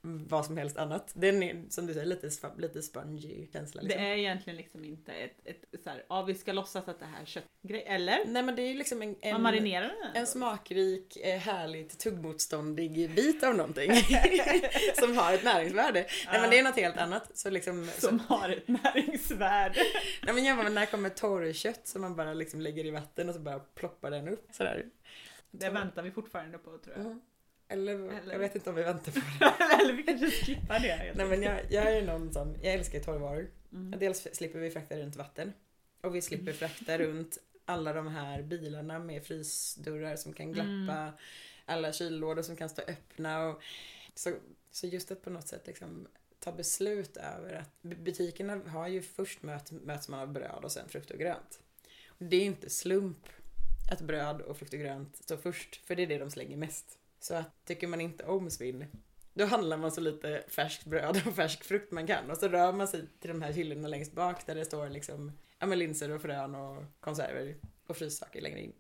[0.01, 1.11] vad som helst annat.
[1.15, 3.81] Den är som du säger lite, lite spongy känsla.
[3.81, 4.01] Liksom.
[4.01, 7.05] Det är egentligen liksom inte ett, ett så här, ja vi ska låtsas att det
[7.05, 8.25] här är köttgrej, eller?
[8.25, 10.15] Nej men det är ju liksom en, Man en, marinerar den.
[10.15, 13.91] en smakrik, eh, härligt tuggmotståndig bit av någonting.
[14.99, 16.05] som har ett näringsvärde.
[16.31, 17.37] Nej men det är något helt annat.
[17.37, 19.79] Så liksom, så, Som har ett näringsvärde.
[20.23, 23.29] nej, men jämför med när det kommer torrkött som man bara liksom lägger i vatten
[23.29, 24.47] och så bara ploppar den upp.
[24.51, 24.85] Sådär.
[25.51, 27.05] Det väntar vi fortfarande på tror jag.
[27.05, 27.21] Mm.
[27.69, 29.83] Eller, Eller- jag vet inte om vi väntar på det.
[29.83, 31.13] Eller vi kanske skippar det.
[31.15, 33.51] Nej men jag, jag är någon sån, jag älskar torrvaror.
[33.73, 33.99] Mm.
[33.99, 35.53] Dels slipper vi frakta runt vatten.
[36.01, 40.67] Och vi slipper frakta runt alla de här bilarna med frysdörrar som kan glappa.
[40.71, 41.11] Mm.
[41.65, 43.45] Alla kyllådor som kan stå öppna.
[43.47, 43.61] Och,
[44.15, 44.33] så,
[44.71, 46.07] så just att på något sätt liksom
[46.39, 50.71] ta beslut över att bu- butikerna har ju först möt, möts man av bröd och
[50.71, 51.59] sen frukt och grönt.
[52.07, 53.27] Och det är inte slump
[53.91, 56.97] att bröd och frukt och grönt står först, för det är det de slänger mest.
[57.19, 58.85] Så att tycker man inte om svinn,
[59.33, 62.31] då handlar man så lite färskt bröd och färsk frukt man kan.
[62.31, 65.31] Och så rör man sig till de här hyllorna längst bak där det står liksom
[65.59, 67.55] ja, men linser och frön och konserver
[67.87, 68.73] och fryssaker längre in.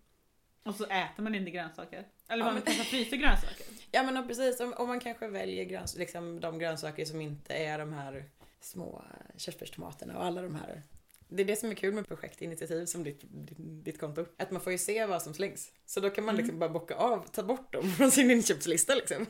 [0.63, 2.07] Och så äter man inte grönsaker.
[2.27, 3.65] Eller Ja, man men- kanske fryser grönsaker.
[3.91, 7.79] Ja men precis, om, om man kanske väljer gröns, liksom, de grönsaker som inte är
[7.79, 8.25] de här
[8.59, 9.03] små
[9.37, 10.83] körsbärstomaterna och alla de här.
[11.29, 14.25] Det är det som är kul med projektinitiativ som ditt, ditt, ditt konto.
[14.37, 15.71] Att man får ju se vad som slängs.
[15.85, 19.25] Så då kan man liksom bara bocka av, ta bort dem från sin inköpslista liksom.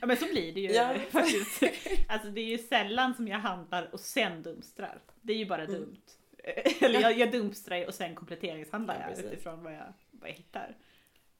[0.00, 0.94] Ja men så blir det ju Ja.
[1.10, 1.62] faktiskt.
[2.08, 5.00] Alltså det är ju sällan som jag handlar och sen dumstrar.
[5.22, 5.80] Det är ju bara Mm.
[5.80, 5.96] dumt.
[6.80, 10.34] Eller jag, jag dumstrar ju och sen kompletteringshandlar Ja, jag utifrån vad jag, vad jag
[10.34, 10.76] hittar.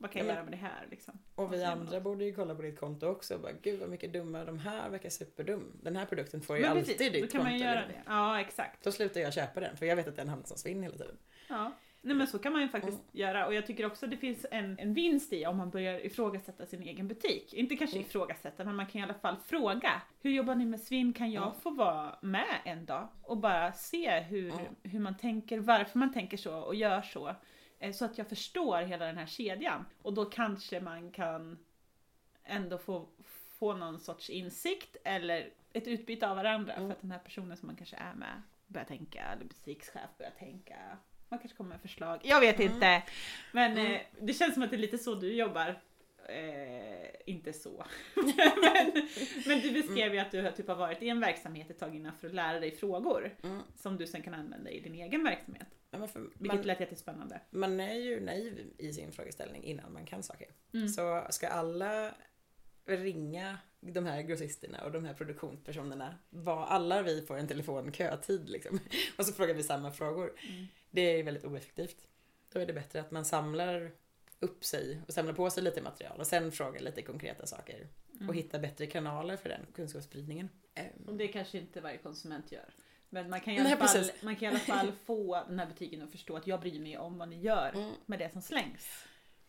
[0.00, 1.18] Vad kan Ja, jag men- göra med det här liksom?
[1.34, 4.12] Och vi andra borde ju kolla på ditt konto också och bara gud vad mycket
[4.12, 5.72] dumma de här verkar superdum.
[5.82, 7.94] Den här produkten får ju Men alltid precis, ditt då kan man konto, göra liksom.
[8.06, 8.12] det.
[8.12, 8.84] Ja exakt.
[8.84, 11.16] Då slutar jag köpa den för jag vet att den hamnar som svinn hela tiden.
[11.48, 11.72] Ja.
[12.02, 13.08] Nej men så kan man ju faktiskt Mm.
[13.12, 16.66] göra och jag tycker också det finns en, en vinst i om man börjar ifrågasätta
[16.66, 17.54] sin egen butik.
[17.54, 18.06] Inte kanske Mm.
[18.08, 20.02] ifrågasätta men man kan i alla fall fråga.
[20.22, 21.12] Hur jobbar ni med svinn?
[21.12, 21.61] Kan jag Mm.
[21.61, 23.08] få vara med en dag?
[23.22, 24.64] Och bara se hur, Mm.
[24.82, 27.34] hur man tänker, varför man tänker så och gör så.
[27.78, 29.84] Eh, Så att jag förstår hela den här kedjan.
[30.02, 31.58] Och då kanske man kan
[32.44, 33.08] ändå få,
[33.58, 36.86] få någon sorts insikt eller ett utbyte av varandra Mm.
[36.88, 40.32] för att den här personen som man kanske är med börjar tänka, eller butikschef börjar
[40.38, 40.76] tänka.
[41.28, 42.20] Man kanske kommer med förslag.
[42.24, 42.72] Jag vet Mm.
[42.74, 43.02] inte.
[43.52, 43.92] Men Mm.
[43.92, 45.80] eh, det känns som att det är lite så du jobbar.
[46.28, 47.84] Eh, inte så.
[48.62, 49.08] men,
[49.46, 51.96] men du beskrev ju att du har typ har varit i en verksamhet ett tag
[51.96, 53.62] innan för att lära dig frågor Mm.
[53.76, 55.68] som du sen kan använda i din egen verksamhet.
[55.90, 57.40] Men varför, Vilket man, lät jättespännande.
[57.51, 60.48] man är ju naiv i sin frågeställning innan man kan saker.
[60.72, 60.88] Mm.
[60.88, 62.14] Så ska alla
[62.85, 68.81] ringa de här grossisterna och de här produktionspersonerna, var alla vi får en telefonkötid liksom.
[69.18, 70.33] Och så frågar vi samma frågor.
[70.48, 70.66] Mm.
[70.90, 72.09] Det är väldigt oeffektivt.
[72.53, 73.90] Då är det bättre att man samlar
[74.40, 77.88] upp sig och samlar på sig lite material och sen frågar lite konkreta saker.
[78.14, 78.29] Mm.
[78.29, 80.48] Och hittar bättre kanaler för den kunskapsspridningen.
[81.07, 82.74] Och det kanske inte varje konsument gör.
[83.10, 84.22] Men man kan, i Nej, alla fall, precis.
[84.22, 86.98] man kan i alla fall få den här butiken att förstå att jag bryr mig
[86.98, 87.92] om vad ni gör Mm.
[88.06, 89.04] med det som slängs.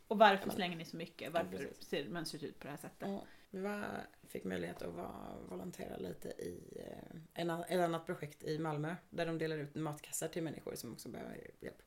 [0.07, 1.21] Och varför men- slänger ni så mycket?
[1.21, 1.87] Ja, Varför precis.
[1.87, 3.09] ser mönstret ut på det här sättet?
[3.09, 3.85] Ja, Vi var,
[4.27, 9.25] fick möjlighet att vara, volontera lite i eh, en, ett annat projekt i Malmö där
[9.25, 11.81] de delar ut matkassar till människor som också behöver hjälp.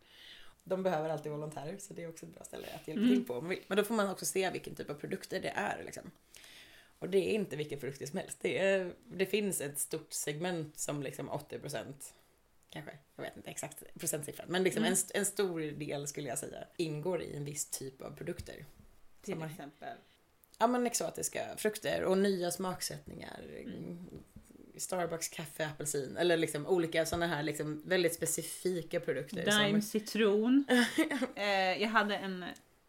[0.64, 3.14] De behöver alltid volontärer så det är också ett bra ställe att hjälpa Mm.
[3.14, 3.34] till på.
[3.34, 3.62] om man vill.
[3.66, 5.82] Men då får man också se vilken typ av produkter det är.
[5.84, 6.10] Liksom.
[7.02, 8.38] Och det är inte vilka produkter som helst.
[8.40, 11.84] Det, är, det finns ett stort segment som liksom 80%
[12.70, 14.92] kanske, jag vet inte exakt procentsiffran, men liksom Mm.
[14.92, 18.64] en, en stor del skulle jag säga ingår i en viss typ av produkter.
[19.22, 19.96] Till man- exempel.
[20.58, 23.40] Ja men exotiska frukter och nya smaksättningar.
[23.66, 23.98] Mm.
[24.76, 29.44] Starbucks kaffe, apelsin eller liksom olika sådana här liksom väldigt specifika produkter.
[29.46, 30.64] Daim Som, citron.
[31.34, 32.44] eh, jag hade en,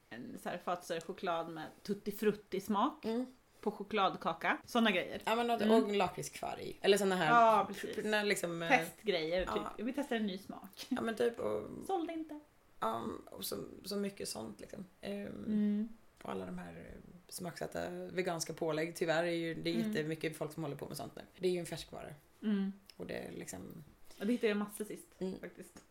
[0.10, 3.26] en så här fatsare choklad med tutti frutti smak mm.
[3.64, 4.58] På chokladkaka.
[4.66, 5.22] Sådana grejer.
[5.26, 5.84] Ja men och, Mm.
[5.84, 6.80] och lakritskvarg.
[6.82, 7.30] Eller sådana här.
[7.30, 8.06] Ja, precis.
[8.06, 9.52] När liksom, eh, Testgrejer, typ.
[9.56, 9.74] ja.
[9.78, 10.86] Jag vill testa en ny smak.
[10.90, 12.40] Ja men typ och, Sålde inte.
[12.80, 14.86] ja, och så, så mycket sånt liksom.
[15.02, 15.90] Ehm, Mm.
[16.24, 16.84] Och alla de här
[17.30, 18.96] smaksatta veganska pålägg.
[18.96, 19.88] Tyvärr är ju det är Mm.
[19.92, 21.22] jättemycket folk som håller på med sånt nu.
[21.38, 22.08] Det är ju en färskvara.
[22.44, 22.74] Mm.
[22.98, 23.84] Och det är liksom...
[24.20, 25.40] Och det hittade jag massor sist Mm.
[25.40, 25.84] faktiskt.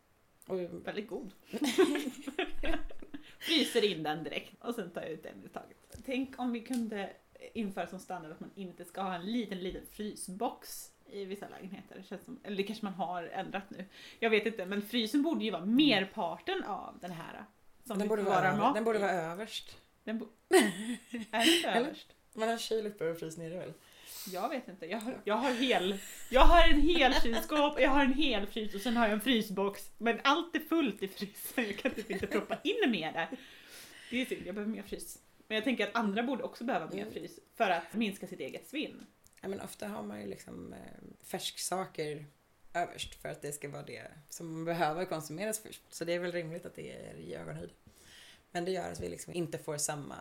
[0.47, 1.31] Och, Väldigt god.
[3.39, 5.77] Fryser in den direkt och sen tar jag ut en i taget.
[6.05, 7.09] Tänk om vi kunde
[7.53, 11.95] införa som standard att man inte ska ha en liten, liten frysbox i vissa lägenheter.
[11.95, 13.85] Det känns som, eller det kanske man har ändrat nu.
[14.19, 17.45] Jag vet inte, men frysen borde ju vara merparten av den här.
[17.87, 19.77] Som den, borde vara, mat den borde vara överst.
[20.03, 20.29] Den bo-
[21.31, 22.07] är inte överst?
[22.33, 23.73] Man har kyl uppe och frys nere väl?
[24.31, 24.85] Jag vet inte.
[24.85, 25.97] Jag har, jag har hel...
[26.29, 29.21] Jag har en hel kylskåp, jag har en hel frys och sen har jag en
[29.21, 29.91] frysbox.
[29.97, 31.63] Men allt är fullt i frysen.
[31.63, 33.27] Jag kan typ inte proppa in mer där.
[34.09, 35.19] Det är synd, jag behöver mer frys.
[35.47, 37.13] Men jag tänker att andra borde också behöva mer Mm.
[37.13, 39.05] frys för att minska sitt eget svinn.
[39.41, 40.79] Ja, men ofta har man ju liksom eh,
[41.23, 42.25] färsksaker
[42.73, 45.81] överst för att det ska vara det som behöver konsumeras först.
[45.89, 47.69] Så det är väl rimligt att det är i ögonhöjd.
[48.51, 50.15] Men det gör att vi liksom inte får samma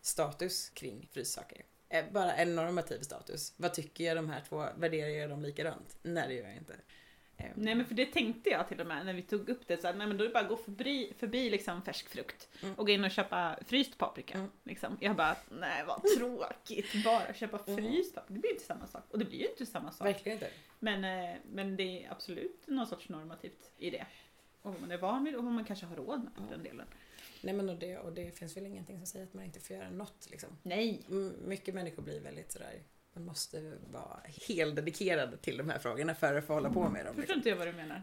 [0.00, 1.64] status kring fryssaker.
[1.88, 3.52] Eh, Bara en normativ status.
[3.56, 4.66] Vad tycker jag de här två?
[4.76, 5.96] Värderar jag dem likadant?
[6.02, 6.76] Nej, det gör jag inte.
[7.40, 9.80] Eh, Nej men för det tänkte jag till och med när vi tog upp det.
[9.80, 12.48] Så här, nej men då är det bara att gå förbi, förbi liksom färsk frukt
[12.62, 12.74] Mm.
[12.74, 14.38] och gå in och köpa fryst paprika.
[14.38, 14.50] Mm.
[14.64, 14.96] Liksom.
[15.00, 17.04] Jag bara, nej vad tråkigt.
[17.04, 17.76] Bara köpa Mm.
[17.76, 18.34] fryst paprika.
[18.34, 19.04] Det blir inte samma sak.
[19.10, 20.06] Och det blir ju inte samma sak.
[20.06, 20.50] Verkligen inte.
[20.78, 24.06] Men, eh, men det är absolut någon sorts normativt i det.
[24.62, 26.62] Och vad man är van vid och vad man kanske har råd med för den
[26.62, 26.86] delen.
[27.42, 29.76] Nej men och det, och det finns väl ingenting som säger att man inte får
[29.76, 30.48] göra något liksom.
[30.62, 31.02] Nej.
[31.44, 32.82] Mycket människor blir väldigt sådär,
[33.18, 37.04] man måste vara helt dedikerad till de här frågorna för att få hålla på med
[37.06, 37.14] dem.
[37.14, 37.36] Förstår Liksom.
[37.36, 38.02] inte jag vad du menar.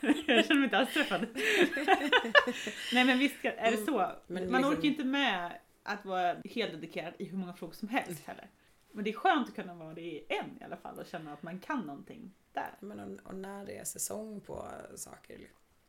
[0.26, 1.26] jag känner mig inte alls träffad.
[2.92, 3.98] Nej men visst är det så.
[4.00, 4.14] Mm.
[4.26, 7.88] Men Man liksom- orkar inte med att vara helt dedikerad i hur många frågor som
[7.88, 8.50] helst heller.
[8.92, 11.32] Men det är skönt att kunna vara det i en i alla fall och känna
[11.32, 12.74] att man kan någonting där.
[12.80, 15.40] Men och, och när det är säsong på saker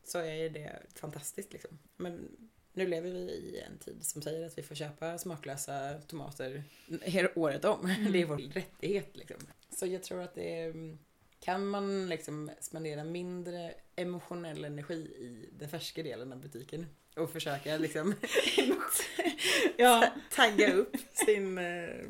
[0.03, 1.77] så är det fantastiskt liksom.
[1.97, 2.37] Men
[2.73, 6.63] nu lever vi i en tid som säger att vi får köpa smaklösa tomater
[7.01, 7.85] hela året om.
[7.85, 8.11] Mm.
[8.11, 9.37] Det är vår rättighet liksom.
[9.69, 10.97] Så jag tror att det är,
[11.39, 17.77] Kan man liksom spendera mindre emotionell energi i den färska delen av butiken och försöka
[17.77, 18.15] liksom
[19.77, 20.07] Ja.
[20.31, 22.05] tagga upp sin eh,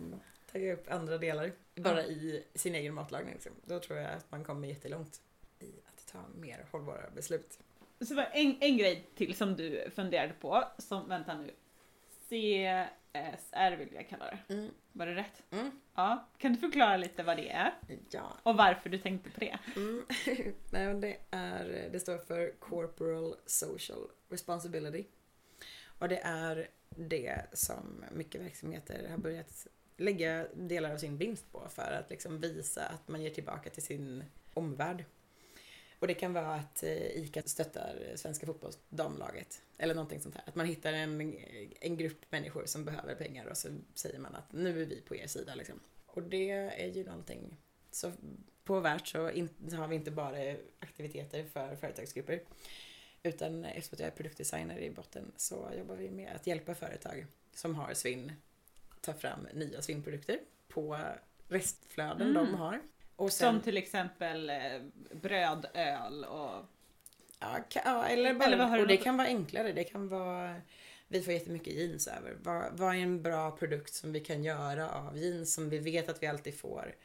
[0.51, 3.33] tagga upp andra delar bara i sin egen matlagning.
[3.33, 3.51] Liksom.
[3.65, 5.21] Då tror jag att man kommer jättelångt
[5.59, 7.59] i att ta mer hållbara beslut.
[8.01, 11.51] Så var en, en grej till som du funderade på, som, vänta nu,
[12.29, 14.53] CSR vill jag kalla det.
[14.53, 14.71] Mm.
[14.91, 15.43] Var det rätt?
[15.51, 15.71] Mm.
[15.95, 16.27] Ja.
[16.37, 17.73] Kan du förklara lite vad det är?
[18.09, 18.37] Ja.
[18.43, 19.57] Och varför du tänkte på det?
[19.75, 20.05] Mm.
[20.71, 25.05] Nej, det, är, det står för Corporal Social Responsibility.
[25.99, 31.67] Och det är det som mycket verksamheter har börjat lägga delar av sin vinst på
[31.69, 35.05] för att liksom visa att man ger tillbaka till sin omvärld.
[36.01, 39.61] Och det kan vara att eh, ICA stöttar svenska fotbollsdamlaget.
[39.77, 40.43] Eller någonting sånt här.
[40.47, 41.35] Att man hittar en,
[41.79, 45.15] en grupp människor som behöver pengar och så säger man att nu är vi på
[45.15, 45.79] er sida liksom.
[46.05, 47.57] Och det är ju någonting
[47.91, 48.11] så
[48.63, 52.43] på Värt så, in, så har vi inte bara aktiviteter för företagsgrupper.
[53.23, 57.75] Utan eftersom jag är produktdesigner i botten så jobbar vi med att hjälpa företag som
[57.75, 58.31] har svinn
[59.01, 60.99] ta fram nya svinnprodukter på
[61.47, 62.33] restflöden Mm.
[62.33, 62.81] de har.
[63.15, 64.57] Och sen, Som till exempel eh,
[65.13, 66.65] bröd, öl och...
[67.39, 69.71] ja, ka, ja, eller bara, Eller vad har du och det något- kan vara enklare.
[69.71, 70.55] Det kan vara
[71.07, 72.37] vi får jättemycket jeans över.
[72.43, 76.09] Vad, vad är en bra produkt som vi kan göra av jeans som vi vet
[76.09, 76.95] att vi alltid får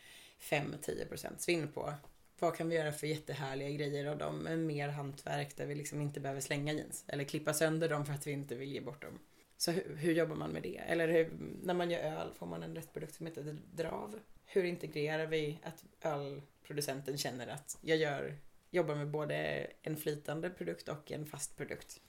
[0.40, 1.94] 5-10% svinn på?
[2.38, 6.00] Vad kan vi göra för jättehärliga grejer av dem med mer hantverk där vi liksom
[6.00, 9.02] inte behöver slänga jeans eller klippa sönder dem för att vi inte vill ge bort
[9.02, 9.18] dem.
[9.56, 10.76] Så hur, hur jobbar man med det?
[10.78, 11.30] Eller hur,
[11.62, 14.18] när man gör öl får man en restprodukt som heter drav.
[14.46, 18.36] Hur integrerar vi att ölproducenten känner att jag gör,
[18.70, 22.00] jobbar med både en flytande produkt och en fast produkt?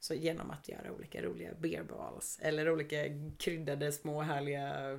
[0.00, 2.96] Så genom att göra olika roliga beer balls eller olika
[3.38, 4.98] kryddade små härliga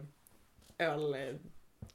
[0.77, 1.39] öl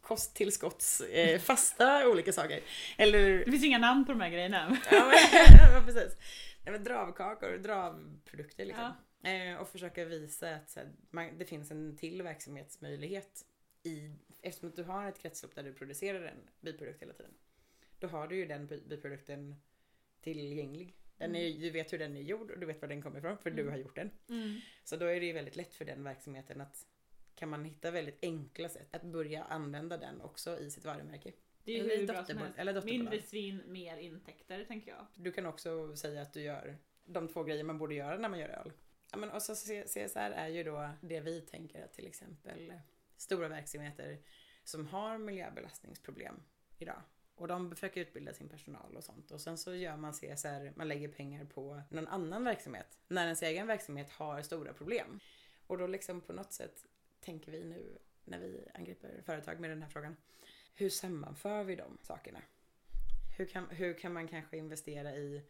[0.00, 2.60] kosttillskotts eh, fasta olika saker.
[2.96, 4.76] Eller Det finns inga namn på de här grejerna.
[4.90, 6.16] Ja, men, ja precis.
[6.64, 8.92] Nej, men dravkakor, dravprodukter liksom.
[9.22, 13.44] Eh, och försöka visa att här, man, det finns en till verksamhetsmöjlighet
[13.82, 14.10] i,
[14.42, 17.34] eftersom att du har ett kretslopp där du producerar en biprodukt hela tiden.
[17.98, 19.54] Då har du ju den bi- biprodukten
[20.20, 20.94] tillgänglig.
[21.16, 23.38] Den är, du vet hur den är gjord och du vet var den kommer ifrån
[23.38, 23.72] för du Mm.
[23.72, 24.10] har gjort den.
[24.28, 24.60] Mm.
[24.84, 26.86] Så då är det ju väldigt lätt för den verksamheten att
[27.34, 31.32] kan man hitta väldigt enkla sätt att börja använda den också i sitt varumärke.
[31.64, 32.58] Det är ju Eller hur bra som helst.
[32.58, 32.82] eller.
[32.82, 35.06] Mindre svinn, mer intäkter tänker jag.
[35.14, 38.38] Du kan också säga att du gör de två grejer man borde göra när man
[38.38, 38.72] gör öl.
[39.12, 42.72] Ja, men och så CSR är ju då det vi tänker att till exempel
[43.18, 44.18] stora verksamheter
[44.64, 46.42] som har miljöbelastningsproblem
[46.78, 47.02] idag.
[47.34, 49.30] Och de försöker utbilda sin personal och sånt.
[49.30, 52.98] Och sen så gör man CSR, man lägger pengar på någon annan verksamhet.
[53.08, 55.20] När ens egen verksamhet har stora problem.
[55.66, 56.86] Och då liksom på något sätt
[57.20, 60.16] tänker vi nu när vi angriper företag med den här frågan.
[60.74, 62.42] Hur sammanför vi de sakerna?
[63.36, 65.42] Hur kan, hur kan man kanske investera i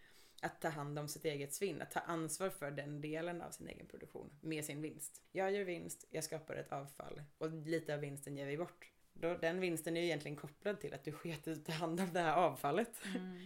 [0.42, 3.68] att ta hand om sitt eget svinn, att ta ansvar för den delen av sin
[3.68, 5.22] egen produktion med sin vinst.
[5.32, 8.90] Jag gör vinst, jag skapar ett avfall och lite av vinsten ger vi bort.
[9.20, 12.00] Då, den vinsten är ju egentligen kopplad till att du sket i att ta hand
[12.00, 13.00] om det här avfallet.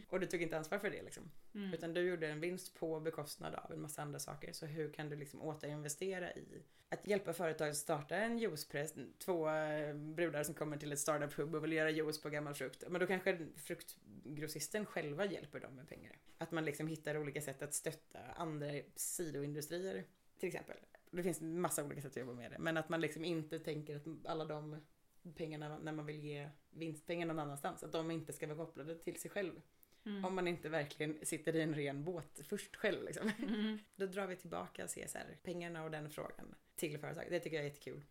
[0.08, 1.30] Och du tog inte ansvar för det liksom.
[1.54, 1.74] Mm.
[1.74, 4.52] Utan du gjorde en vinst på bekostnad av en massa andra saker.
[4.52, 8.94] Så hur kan du liksom återinvestera i att hjälpa företag att starta en juicepress?
[9.18, 12.85] Två eh, brudar som kommer till ett startup-hub och vill göra juice på gammal frukt.
[12.88, 16.18] Men då kanske fruktgrossisten själva hjälper dem med pengar.
[16.38, 20.04] Att man liksom hittar olika sätt att stötta andra sidoindustrier
[20.38, 20.76] till exempel.
[21.11, 22.58] Det finns massa olika sätt att jobba med det.
[22.58, 24.80] Men att man liksom inte tänker att alla de
[25.37, 29.20] pengarna när man vill ge vinstpengar någon annanstans, att de inte ska vara kopplade till
[29.20, 29.61] sig själv.
[30.06, 30.24] Mm.
[30.24, 33.04] Om man inte verkligen sitter i en ren båt först själv.
[33.04, 33.30] Liksom.
[33.38, 33.78] Mm.
[33.96, 37.24] Då drar vi tillbaka CSR-pengarna och den frågan till företag.
[37.30, 38.02] Det tycker jag är jättekul.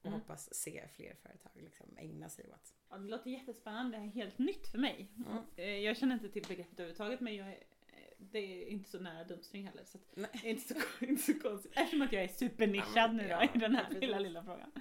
[0.00, 0.20] Och Mm.
[0.20, 2.74] hoppas se fler företag liksom ägna sig åt.
[2.90, 5.08] Ja, det låter jättespännande, det är helt nytt för mig.
[5.16, 5.44] Mm.
[5.56, 7.52] Eh, Jag känner inte till begreppet överhuvudtaget men jag är,
[7.88, 9.84] eh, det är inte så nära dumpstring heller.
[9.84, 11.72] Så det är inte så, inte så konstigt.
[11.76, 14.72] Eftersom att jag är supernischad Ja, nu då ja, i den här lilla, lilla frågan.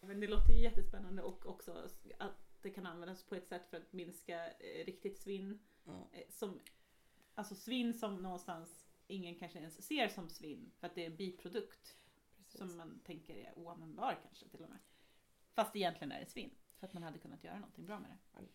[0.00, 3.76] Men det låter ju jättespännande och också att det kan användas på ett sätt för
[3.76, 5.58] att minska eh, riktigt svinn.
[5.86, 6.02] Mm.
[6.28, 6.60] Som,
[7.34, 11.16] alltså svinn som någonstans ingen kanske ens ser som svinn för att det är en
[11.16, 11.96] biprodukt
[12.36, 12.58] Precis.
[12.58, 14.78] som man tänker är oanvändbar kanske till och med.
[15.54, 16.50] Fast egentligen är det svinn.
[16.78, 18.46] För att man hade kunnat göra någonting bra med det.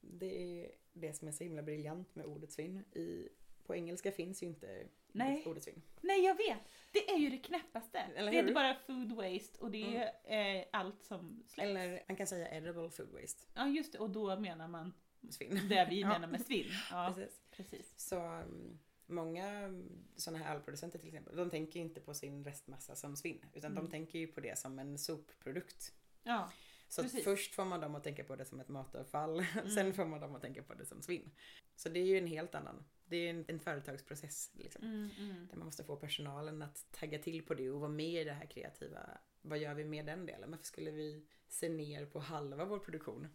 [0.00, 2.78] Det är det som är så himla briljant med ordet svinn.
[2.78, 3.28] I,
[3.66, 5.42] på engelska finns ju inte Nej.
[5.46, 5.82] ordet svinn.
[6.00, 6.58] Nej jag vet!
[6.92, 7.98] Det är ju det knäppaste.
[7.98, 11.68] Eller det är inte bara food waste och det är eh, allt som släpps.
[11.70, 13.42] Eller man kan säga edible food waste.
[13.54, 14.92] Ja just det, och då menar man
[15.30, 15.68] Svinn.
[15.68, 16.70] det vi menar med svinn.
[16.90, 17.40] Ja, Precis.
[17.50, 17.94] precis.
[17.96, 19.70] Så um, många
[20.16, 23.44] sådana här ölproducenter till exempel, de tänker ju inte på sin restmassa som svinn.
[23.54, 23.84] Utan Mm.
[23.84, 25.92] de tänker ju på det som en sopprodukt.
[26.22, 26.50] Ja.
[26.88, 29.70] Så först får man dem att tänka på det som ett matavfall, Mm.
[29.70, 31.30] sen får man dem att tänka på det som svinn.
[31.76, 34.84] Så det är ju en helt annan, det är en, en företagsprocess liksom.
[34.84, 35.46] Mm, mm.
[35.50, 38.32] Där man måste få personalen att tagga till på det och vara med i det
[38.32, 39.18] här kreativa.
[39.42, 40.50] Vad gör vi med den delen?
[40.50, 43.28] Varför skulle vi se ner på halva vår produktion?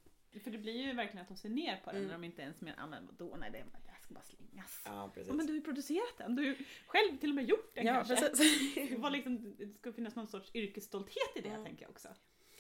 [0.44, 2.08] För det blir ju verkligen att de ser ner på den Mm.
[2.08, 4.82] när de inte ens menar, ah, men vadå, nej det, det här ska bara slängas.
[4.86, 5.28] Ja, precis.
[5.28, 6.56] Ja, men du har ju producerat den, du har ju
[6.88, 8.16] själv till och med gjort den ja, kanske.
[8.16, 8.76] precis.
[8.90, 11.64] Det, var liksom, det ska finnas någon sorts yrkesstolthet i det Mm.
[11.66, 12.08] tänker jag också.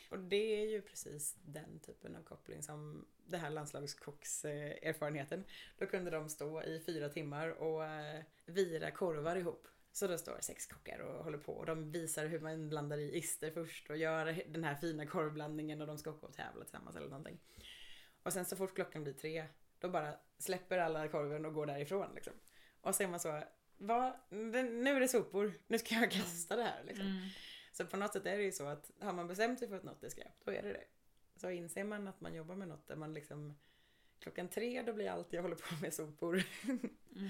[0.09, 5.43] Och det är ju precis den typen av koppling som det här landslagskockserfarenheten.
[5.77, 9.67] Då kunde de stå i fyra timmar och eh, vira korvar ihop.
[9.91, 13.17] Så då står sex kockar och håller på och de visar hur man blandar i
[13.17, 16.95] ister först och gör den här fina korvblandningen och de ska åka och tävla tillsammans
[16.95, 17.39] eller någonting.
[18.23, 19.45] Och sen så fort klockan blir tre,
[19.79, 22.33] då bara släpper alla korven och går därifrån liksom.
[22.81, 23.43] Och så är man så,
[23.77, 24.15] Va?
[24.29, 27.05] Nu är det sopor, nu ska jag kasta det här liksom.
[27.05, 27.29] Mm.
[27.77, 29.83] Så på något sätt är det ju så att har man bestämt sig för att
[29.83, 30.83] något är skräp, då är det det.
[31.35, 33.53] Så inser man att man jobbar med något där man liksom
[34.19, 36.43] klockan tre då blir allt jag håller på med sopor.
[36.67, 36.79] Mm.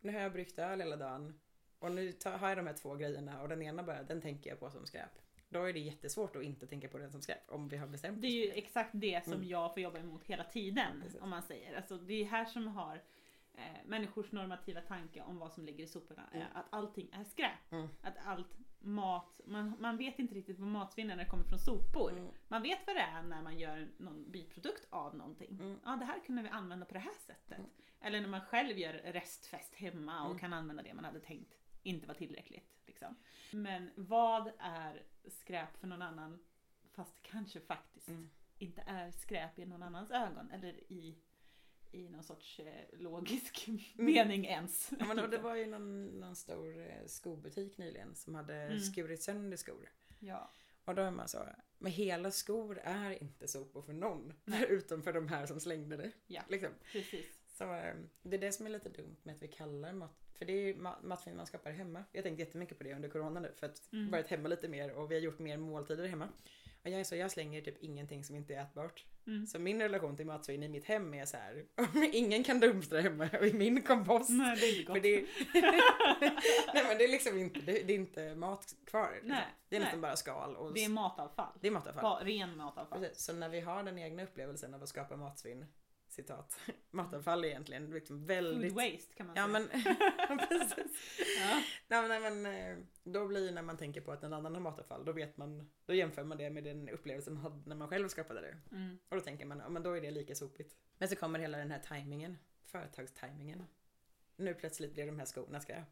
[0.00, 1.40] Nu har jag bryggt öl hela dagen
[1.78, 4.50] och nu tar, har jag de här två grejerna och den ena bara, den tänker
[4.50, 5.10] jag på som skräp.
[5.48, 8.20] Då är det jättesvårt att inte tänka på den som skräp om vi har bestämt
[8.22, 9.48] Det är ju exakt det som Mm.
[9.48, 11.02] jag får jobba emot hela tiden.
[11.02, 11.20] Precis.
[11.20, 11.76] om man säger.
[11.76, 13.02] Alltså, det är här som har
[13.54, 16.22] eh, människors normativa tanke om vad som ligger i soporna.
[16.32, 16.46] Mm.
[16.46, 17.72] är Att allting är skräp.
[17.72, 17.88] Mm.
[18.02, 22.12] Att allt mat, man, man vet inte riktigt vad matsvinnet när det kommer från sopor.
[22.12, 22.30] Mm.
[22.48, 25.50] Man vet vad det är när man gör någon biprodukt av någonting.
[25.60, 25.80] Mm.
[25.84, 27.58] Ja, det här kunde vi använda på det här sättet.
[27.58, 27.70] Mm.
[28.00, 30.38] Eller när man själv gör restfest hemma och Mm.
[30.38, 32.74] kan använda det man hade tänkt inte var tillräckligt.
[32.86, 33.16] Liksom.
[33.52, 36.38] Men vad är skräp för någon annan
[36.92, 38.30] fast kanske faktiskt Mm.
[38.58, 41.18] inte är skräp i någon annans ögon eller i,
[41.92, 44.90] i någon sorts eh, logisk mening ens.
[44.98, 48.78] Ja, men det var ju någon, någon stor eh, skobutik nyligen som hade Mm.
[48.80, 49.88] skurit sönder skor.
[50.18, 50.50] Ja.
[50.84, 51.46] Och då är man så,
[51.78, 54.32] men hela skor är inte sopor för någon.
[54.44, 54.66] Nej.
[54.68, 56.10] Utom för de här som slängde det.
[56.26, 56.42] Ja.
[56.48, 56.70] Liksom.
[56.92, 57.40] Precis.
[57.46, 60.44] Så eh, det är det som är lite dumt med att vi kallar mat, för
[60.44, 62.04] det är ju ma- matsvinn man skapar hemma.
[62.12, 64.10] Jag har tänkt jättemycket på det under corona nu för att Mm.
[64.10, 66.28] varit hemma lite mer och vi har gjort mer måltider hemma.
[66.82, 69.04] Och jag är så, jag slänger typ ingenting som inte är ätbart.
[69.26, 69.46] Mm.
[69.46, 71.64] Så min relation till matsvinn i mitt hem är så här,
[72.12, 74.30] ingen kan dumpstra hemma i min kompost.
[74.30, 75.02] Nej, det är inte gott.
[75.02, 75.24] Det,
[76.74, 79.10] nej men det är liksom inte, det, det är inte mat kvar.
[79.12, 79.28] Liksom.
[79.28, 79.86] Nej, det är nej.
[79.86, 81.52] nästan bara skal och Det är matavfall.
[81.60, 82.02] det är matavfall.
[82.02, 83.00] Bara ren matavfall.
[83.00, 83.24] Precis.
[83.24, 85.66] Så när vi har den egna upplevelsen av att skapa matsvinn,
[86.12, 86.58] citat,
[86.90, 88.72] matavfall är egentligen liksom väldigt...
[88.72, 89.68] Food waste kan man Ja säga.
[90.28, 91.16] men, precis.
[91.40, 91.62] Ja.
[91.88, 95.12] Nej, men- eh, då blir när man tänker på att en annan har matavfall, då
[95.12, 98.40] vet man, då jämför man det med den upplevelsen man hade när man själv skapade
[98.40, 98.76] det.
[98.76, 98.98] Mm.
[99.08, 100.76] Och då tänker man, ja men då är det lika sopigt.
[100.98, 103.64] Men så kommer hela den här tajmingen, företagstajmingen.
[104.36, 105.88] Nu plötsligt blir de här skorna skräp.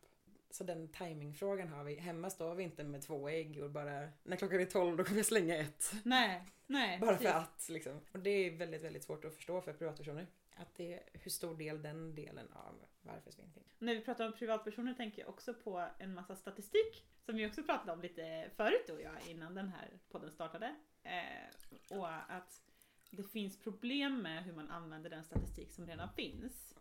[0.50, 1.94] Så den timingfrågan har vi.
[1.94, 5.18] Hemma står vi inte med två ägg och bara, när klockan är tolv då kommer
[5.18, 5.92] jag slänga ett.
[6.04, 6.98] Nej, nej.
[6.98, 7.28] Bara precis.
[7.28, 8.00] för att liksom.
[8.12, 10.26] Och det är väldigt, väldigt svårt att förstå för privatpersoner.
[10.56, 13.74] Att det är hur stor del den delen av varför svinn finns.
[13.78, 17.62] När vi pratar om privatpersoner tänker jag också på en massa statistik som vi också
[17.62, 20.74] pratade om lite förut du och jag innan den här podden startade.
[21.02, 22.62] Eh, och att
[23.10, 26.74] det finns problem med hur man använder den statistik som redan finns.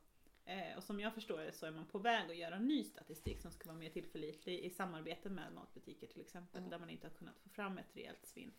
[0.48, 3.42] Eh, och som jag förstår det så är man på väg att göra ny statistik
[3.42, 6.70] som ska vara mer tillförlitlig i samarbete med matbutiker till exempel Mm.
[6.70, 8.52] där man inte har kunnat få fram ett rejält svinn.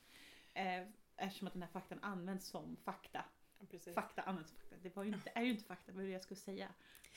[0.54, 0.82] Eh,
[1.16, 3.24] eftersom att den här faktan används som fakta.
[3.70, 3.94] Precis.
[3.94, 4.76] Fakta används som fakta.
[4.82, 6.68] Det var ju inte, är ju inte fakta, vad jag skulle säga?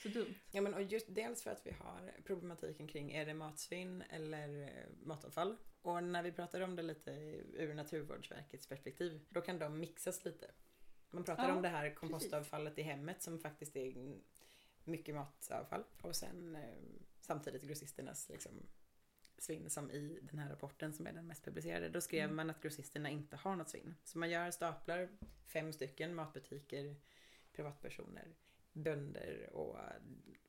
[0.02, 0.34] Så dumt.
[0.50, 4.62] Ja men och just dels för att vi har problematiken kring är det matsvinn eller
[4.62, 4.68] eh,
[5.02, 5.56] matavfall.
[5.82, 7.10] Och när vi pratar om det lite
[7.54, 10.50] ur Naturvårdsverkets perspektiv, då kan de mixas lite.
[11.10, 14.16] Man pratar Ja, om det här kompostavfallet i hemmet som faktiskt är
[14.84, 15.84] mycket matavfall.
[16.02, 16.74] Och sen eh,
[17.20, 18.66] samtidigt grossisternas liksom,
[19.38, 21.88] svinn som i den här rapporten som är den mest publicerade.
[21.88, 22.36] Då skrev Mm.
[22.36, 23.94] man att grossisterna inte har något svinn.
[24.04, 25.08] Så man gör staplar,
[25.46, 26.96] fem stycken matbutiker,
[27.52, 28.34] privatpersoner,
[28.72, 29.78] bönder och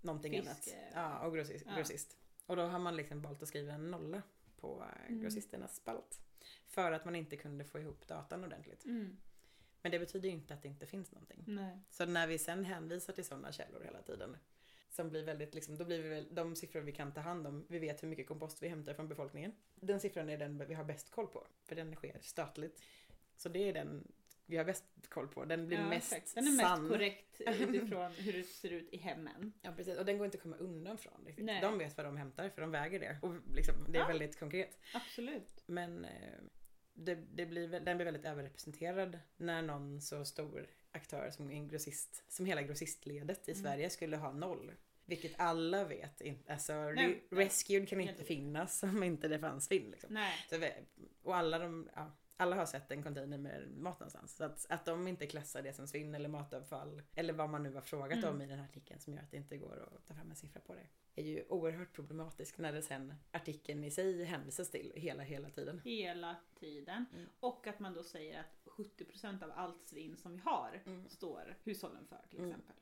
[0.01, 0.75] någonting Fisk, annat.
[0.93, 1.75] Ja, och grossist, ja.
[1.75, 2.17] grossist.
[2.45, 4.21] Och då har man liksom valt att skriva en nolla
[4.55, 5.21] på Mm.
[5.21, 6.19] grossisternas spalt.
[6.67, 8.85] För att man inte kunde få ihop datan ordentligt.
[9.83, 11.43] Men det betyder ju inte att det inte finns någonting.
[11.47, 11.79] Nej.
[11.89, 14.37] Så när vi sen hänvisar till sådana källor hela tiden.
[14.89, 17.65] Som blir väldigt, liksom, då blir vi väl, de siffror vi kan ta hand om,
[17.69, 19.51] vi vet hur mycket kompost vi hämtar från befolkningen.
[19.75, 21.47] Den siffran är den vi har bäst koll på.
[21.65, 22.83] För den sker statligt.
[23.37, 24.11] Så det är den
[24.45, 25.45] vi har bäst koll på.
[25.45, 26.35] Den blir Ja, mest exakt.
[26.35, 26.89] Den är mest sann.
[26.89, 29.53] korrekt utifrån hur det ser ut i hemmen.
[29.61, 31.25] Ja precis, och den går inte att komma undan från.
[31.25, 31.45] riktigt.
[31.45, 31.61] Nej.
[31.61, 33.17] De vet vad de hämtar för de väger det.
[33.21, 34.07] Och liksom, det är Ja.
[34.07, 34.79] väldigt konkret.
[34.93, 35.63] Absolut.
[35.65, 36.11] Men eh,
[36.93, 42.23] det, det blir, den blir väldigt överrepresenterad när någon så stor aktör som en grossist,
[42.27, 43.63] som hela grossistledet i Mm.
[43.63, 44.71] Sverige skulle ha noll.
[45.05, 46.21] Vilket alla vet.
[46.47, 47.23] Alltså, Nej, re- nej.
[47.45, 49.91] Rescued kan inte finnas om inte det fanns film.
[49.91, 50.13] Liksom.
[50.13, 50.33] Nej.
[50.49, 50.67] Så,
[51.23, 54.35] och alla de, ja, alla har sett en container med mat någonstans.
[54.35, 57.73] Så att, att de inte klassar det som svinn eller matavfall, eller vad man nu
[57.73, 58.29] har frågat Mm.
[58.29, 60.35] om i den här artikeln som gör att det inte går att ta fram en
[60.35, 60.87] siffra på det.
[61.15, 65.81] är ju oerhört problematiskt när det sen artikeln i sig hänvisas till hela, hela tiden.
[65.83, 67.05] Hela tiden.
[67.13, 67.29] Mm.
[67.39, 71.09] Och att man då säger att 70% av allt svinn som vi har Mm.
[71.09, 72.49] står hushållen för till Mm.
[72.51, 72.75] exempel.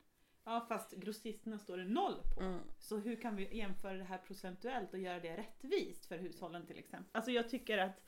[0.44, 2.40] Ja fast grossisterna står det noll på.
[2.40, 2.60] Mm.
[2.78, 6.78] Så hur kan vi jämföra det här procentuellt och göra det rättvist för hushållen till
[6.78, 7.08] exempel?
[7.12, 8.00] Alltså jag tycker att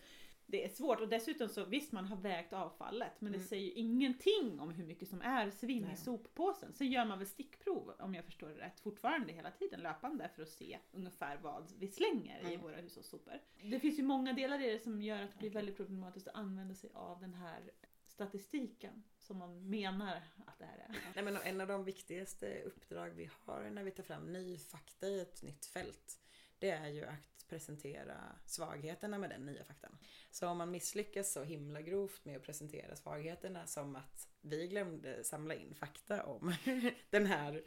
[0.46, 3.48] det är svårt och dessutom så visst man har vägt avfallet men det Mm.
[3.48, 6.72] säger ju ingenting om hur mycket som är svinn i soppåsen.
[6.72, 10.42] Sen gör man väl stickprov om jag förstår det rätt fortfarande hela tiden löpande för
[10.42, 12.60] att se ungefär vad vi slänger i Mm.
[12.60, 13.40] våra hushållssopor.
[13.62, 16.34] Det finns ju många delar i det som gör att det blir väldigt problematiskt att
[16.34, 17.70] använda sig av den här
[18.06, 20.96] statistiken som man menar att det här är.
[21.14, 25.06] Nej, men en av de viktigaste uppdrag vi har när vi tar fram ny fakta
[25.06, 26.20] i ett nytt fält
[26.58, 28.16] det är ju att presentera
[28.46, 29.98] svagheterna med den nya faktan.
[30.30, 35.24] Så om man misslyckas så himla grovt med att presentera svagheterna som att vi glömde
[35.24, 36.54] samla in fakta om
[37.10, 37.62] den här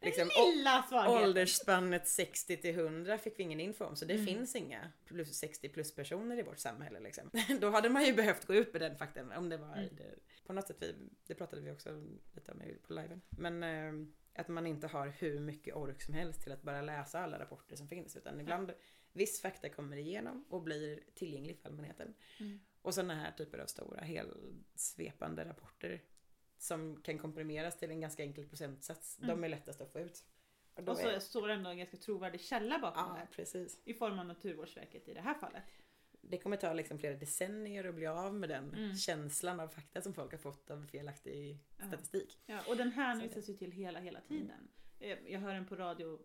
[0.00, 0.30] liksom!
[1.24, 4.26] Åldersspannet 60 till 100 fick vi ingen info om så det Mm.
[4.26, 7.30] finns inga plus 60 plus personer i vårt samhälle liksom.
[7.60, 9.96] Då hade man ju behövt gå ut med den faktan om det var Mm.
[9.96, 10.14] det,
[10.46, 10.94] på något sätt, vi,
[11.26, 11.90] det pratade vi också
[12.34, 13.20] lite om på liven.
[13.30, 17.20] Men eh, att man inte har hur mycket ork som helst till att bara läsa
[17.20, 18.72] alla rapporter som finns utan ibland
[19.18, 22.14] viss fakta kommer igenom och blir tillgänglig för allmänheten.
[22.40, 22.60] Mm.
[22.82, 26.02] Och sådana här typer av stora helsvepande rapporter
[26.58, 29.18] som kan komprimeras till en ganska enkel procentsats.
[29.18, 29.28] Mm.
[29.28, 30.24] De är lättast att få ut.
[30.74, 33.36] Och då Och så är- står ändå en ganska trovärdig källa bakom Ja, det.
[33.36, 33.80] precis.
[33.84, 35.62] I form av Naturvårdsverket i det här fallet.
[36.20, 38.96] Det kommer ta liksom flera decennier att bli av med den Mm.
[38.96, 41.86] känslan av fakta som folk har fått av felaktig Ja.
[41.86, 42.38] statistik.
[42.46, 44.68] Ja, och den hänvisas ju till hela, hela tiden.
[45.00, 46.18] Eh, Jag hör den på radio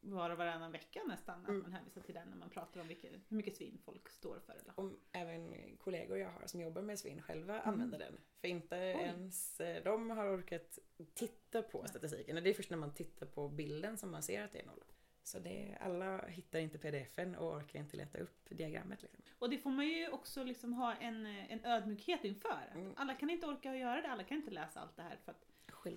[0.00, 1.62] var och varannan vecka nästan, att Mm.
[1.62, 4.52] man hänvisar till den när man pratar om vilket, hur mycket svinn folk står för.
[4.52, 4.72] Eller?
[4.80, 7.68] Och även kollegor jag har som jobbar med svinn själva Mm.
[7.74, 8.16] använder den.
[8.40, 10.78] För inte ens eh, de har orkat
[11.14, 12.44] titta på statistiken.
[12.44, 14.84] Det är först när man tittar på bilden som man ser att det är noll.
[15.22, 19.02] Så det, alla hittar inte pdfen och orkar inte leta upp diagrammet.
[19.02, 19.22] Liksom.
[19.38, 22.70] Och det får man ju också liksom ha en, eh, en ödmjukhet inför.
[22.74, 22.92] Mm.
[22.96, 25.46] Alla kan inte orka göra det, alla kan inte läsa allt det här för att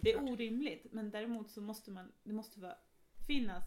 [0.01, 0.86] det är orimligt.
[0.91, 2.76] Men däremot så måste man, det måste vara,
[3.28, 3.64] finnas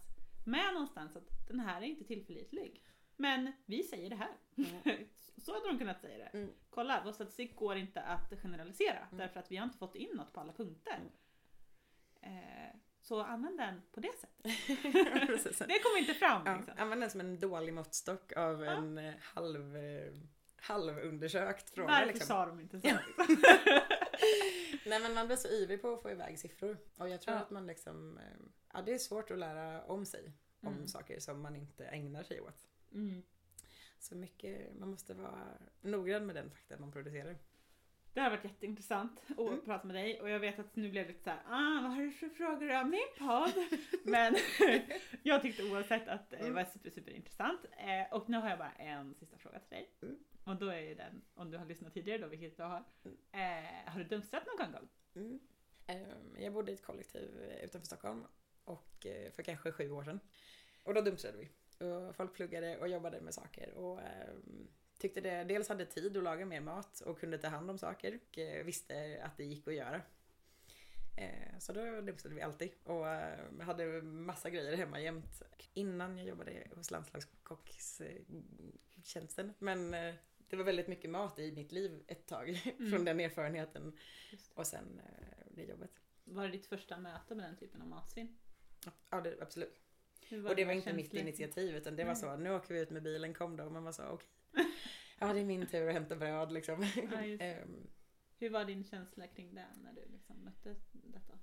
[0.47, 2.83] med någonstans att den här är inte tillförlitlig.
[3.15, 4.31] Men vi säger det här.
[4.57, 5.07] Mm.
[5.37, 6.37] Så hade de kunnat säga det.
[6.37, 6.49] Mm.
[6.69, 9.17] Kolla, vår statistik går inte att generalisera Mm.
[9.17, 10.99] därför att vi har inte fått in något på alla punkter.
[12.21, 12.37] Mm.
[12.37, 14.43] Eh, så använd den på det sättet.
[15.67, 16.41] Det kommer inte fram.
[16.45, 16.73] Ja, Liksom.
[16.77, 18.71] använd den som en dålig måttstock av Ja.
[18.71, 20.13] en eh, halv, eh,
[20.61, 21.87] halvundersökt fråga.
[21.87, 22.27] Varför liksom.
[22.27, 22.87] sa de inte så?
[24.85, 26.77] Nej men man blir så ivrig på att få iväg siffror.
[26.97, 27.41] Och jag tror Ja.
[27.41, 28.23] att man liksom, eh,
[28.73, 30.31] ja det är svårt att lära om sig.
[30.61, 30.87] Om Mm.
[30.87, 32.67] saker som man inte ägnar sig åt.
[32.93, 33.23] Mm.
[33.99, 35.47] Så mycket, man måste vara
[35.81, 37.37] noggrann med den fakta man producerar.
[38.13, 39.61] Det har varit jätteintressant att Mm.
[39.65, 42.01] prata med dig och jag vet att nu blev det lite såhär, ah, vad har
[42.01, 43.53] du för frågor om min podd?
[44.03, 44.35] Men
[45.23, 46.53] jag tyckte oavsett att det Mm.
[46.53, 47.65] var super, super intressant.
[47.77, 49.89] Eh, och nu har jag bara en sista fråga till dig.
[50.01, 50.15] Mm.
[50.47, 52.83] Och då är ju den, om du har lyssnat tidigare då, vilket du har.
[53.31, 54.89] Eh, har du dumstrat någon gång?
[55.15, 55.39] Mm.
[55.87, 58.25] Ehm, jag bodde i ett kollektiv eh, utanför Stockholm
[58.63, 60.19] och eh, för kanske sju år sedan.
[60.83, 61.49] Och då dumstrade vi.
[61.85, 64.67] Och folk pluggade och jobbade med saker och ehm,
[64.99, 68.19] tyckte det dels hade tid att laga mer mat och kunde ta hand om saker
[68.29, 70.01] och eh, visste att det gick att göra.
[71.17, 75.41] Eh, Så då dumstrade vi alltid och eh, hade massa grejer hemma jämt.
[75.73, 79.53] Innan jag jobbade hos landslagskockstjänsten.
[79.59, 80.15] Men eh,
[80.49, 82.91] det var väldigt mycket mat i mitt liv ett tag Mm.
[82.91, 83.97] från den erfarenheten
[84.53, 85.91] och sen eh, det jobbet.
[86.23, 88.37] Var det ditt första möte med den typen av matsvinn?
[89.09, 89.79] Ja, det, absolut.
[90.49, 91.21] Och det var inte mitt känslan?
[91.21, 92.21] initiativ utan det var Nej.
[92.21, 93.63] så, nu åker vi ut med bilen, kom då.
[93.63, 94.27] Och man var så, okej.
[95.19, 96.83] Ja, det är min tur att hämta bröd liksom.
[97.11, 97.19] Ja.
[97.21, 97.87] Ehm,
[98.39, 101.39] Hur var din känsla kring det när du liksom mötte detta?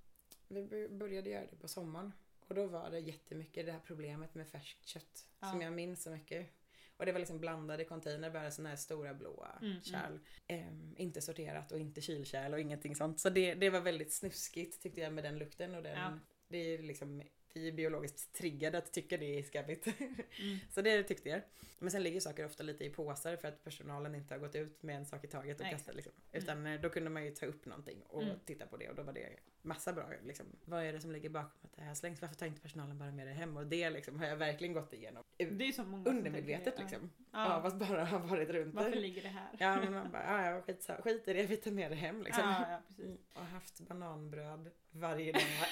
[0.48, 2.12] vi började göra det på sommaren.
[2.40, 5.26] Och då var det jättemycket det här problemet med färskt kött.
[5.40, 5.50] Ja.
[5.50, 6.48] Som jag minns så mycket.
[6.96, 10.18] Och det var liksom blandade container, bara sådana här stora blåa Mm, kärl.
[10.46, 13.20] Ehm, inte sorterat och inte kylkärl och ingenting sånt.
[13.20, 15.98] Så det, det var väldigt snuskigt tyckte jag med den lukten och den.
[15.98, 16.18] Ja.
[16.48, 17.22] Det är liksom,
[17.54, 19.86] vi är biologiskt triggade att tycka det är skabbigt.
[19.86, 20.58] Mm.
[20.70, 21.40] Så det tyckte jag.
[21.78, 24.82] Men sen ligger saker ofta lite i påsar för att personalen inte har gått ut
[24.82, 26.12] med en sak i taget och kastat liksom.
[26.32, 28.36] Utan eh, då kunde man ju ta upp någonting och Mm.
[28.46, 30.46] titta på det och då var det massa bra liksom.
[30.64, 32.20] Vad är det som ligger bakom att det här slängs?
[32.22, 33.56] Varför tar inte personalen bara med det hem?
[33.56, 35.24] Och det liksom har jag verkligen gått igenom.
[35.36, 37.02] Det är så många som Undermedvetet tänker det.
[37.02, 37.10] liksom.
[37.32, 37.54] Ja.
[37.54, 39.00] Av att bara ha varit runt Varför där.
[39.00, 39.48] ligger det här?
[39.58, 42.22] Ja men man bara, ja, ja skit, skit i det, vi tar med det hem
[42.22, 42.44] liksom.
[42.48, 43.04] Ja, ja, precis.
[43.04, 43.18] Mm.
[43.34, 45.42] Och haft bananbröd varje dag.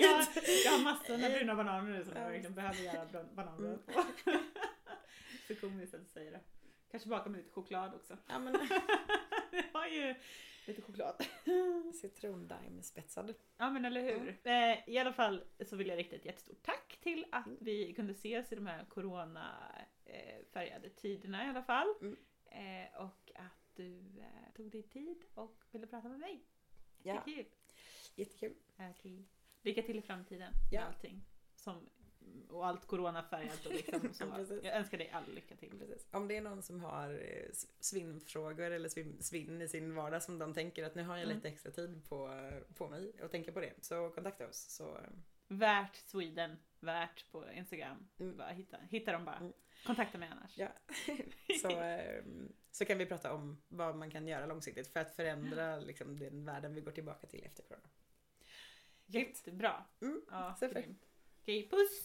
[0.00, 0.26] jag,
[0.64, 2.28] jag har massor med bruna bananer nu som jag Ja.
[2.28, 4.02] verkligen behöver göra bananbröd på.
[5.48, 6.40] Så komiskt att du säger det.
[6.90, 8.16] Kanske baka med lite choklad också.
[8.28, 8.54] Ja men
[9.52, 10.14] Jag har ju
[10.66, 11.24] lite choklad.
[12.00, 13.34] citrondaim spetsad.
[13.56, 14.40] Ja men eller hur.
[14.44, 18.12] Eh, I alla fall så vill jag rikta ett jättestort tack till att vi kunde
[18.12, 21.94] ses i de här corona-färgade tiderna i alla fall.
[22.00, 22.16] Mm.
[22.44, 26.44] Eh, och att du eh, tog dig tid och ville prata med mig.
[27.02, 27.46] Ja, Jättekul.
[28.14, 28.54] jättekul.
[28.90, 29.28] Okej.
[29.62, 30.80] Lycka till i framtiden Ja.
[30.80, 31.24] med allting.
[31.54, 31.90] Som,
[32.48, 34.24] och allt coronafärgat och liksom så.
[34.62, 35.78] Jag önskar dig all lycka till.
[35.78, 36.06] Precis.
[36.10, 37.48] Om det är någon som har eh,
[37.80, 41.36] svinnfrågor eller svinn, svinn i sin vardag som de tänker att nu har jag Mm.
[41.36, 44.56] lite extra tid på, på mig och tänker på det så kontakta oss.
[44.70, 44.98] Så,
[45.48, 48.08] Värt Sweden, värt på Instagram.
[48.18, 48.36] Mm.
[48.36, 49.36] Bara hitta, hitta dem bara.
[49.36, 49.52] Mm.
[49.86, 50.58] Kontakta mig annars.
[50.58, 50.68] ja.
[51.62, 52.22] så, eh,
[52.70, 56.44] så kan vi prata om vad man kan göra långsiktigt för att förändra liksom, den
[56.44, 57.88] världen vi går tillbaka till efter corona.
[59.06, 59.84] Jättebra.
[60.00, 60.22] Mm.
[60.30, 60.82] Ja, Super.
[60.82, 60.96] grym.
[61.42, 62.02] Okej, puss!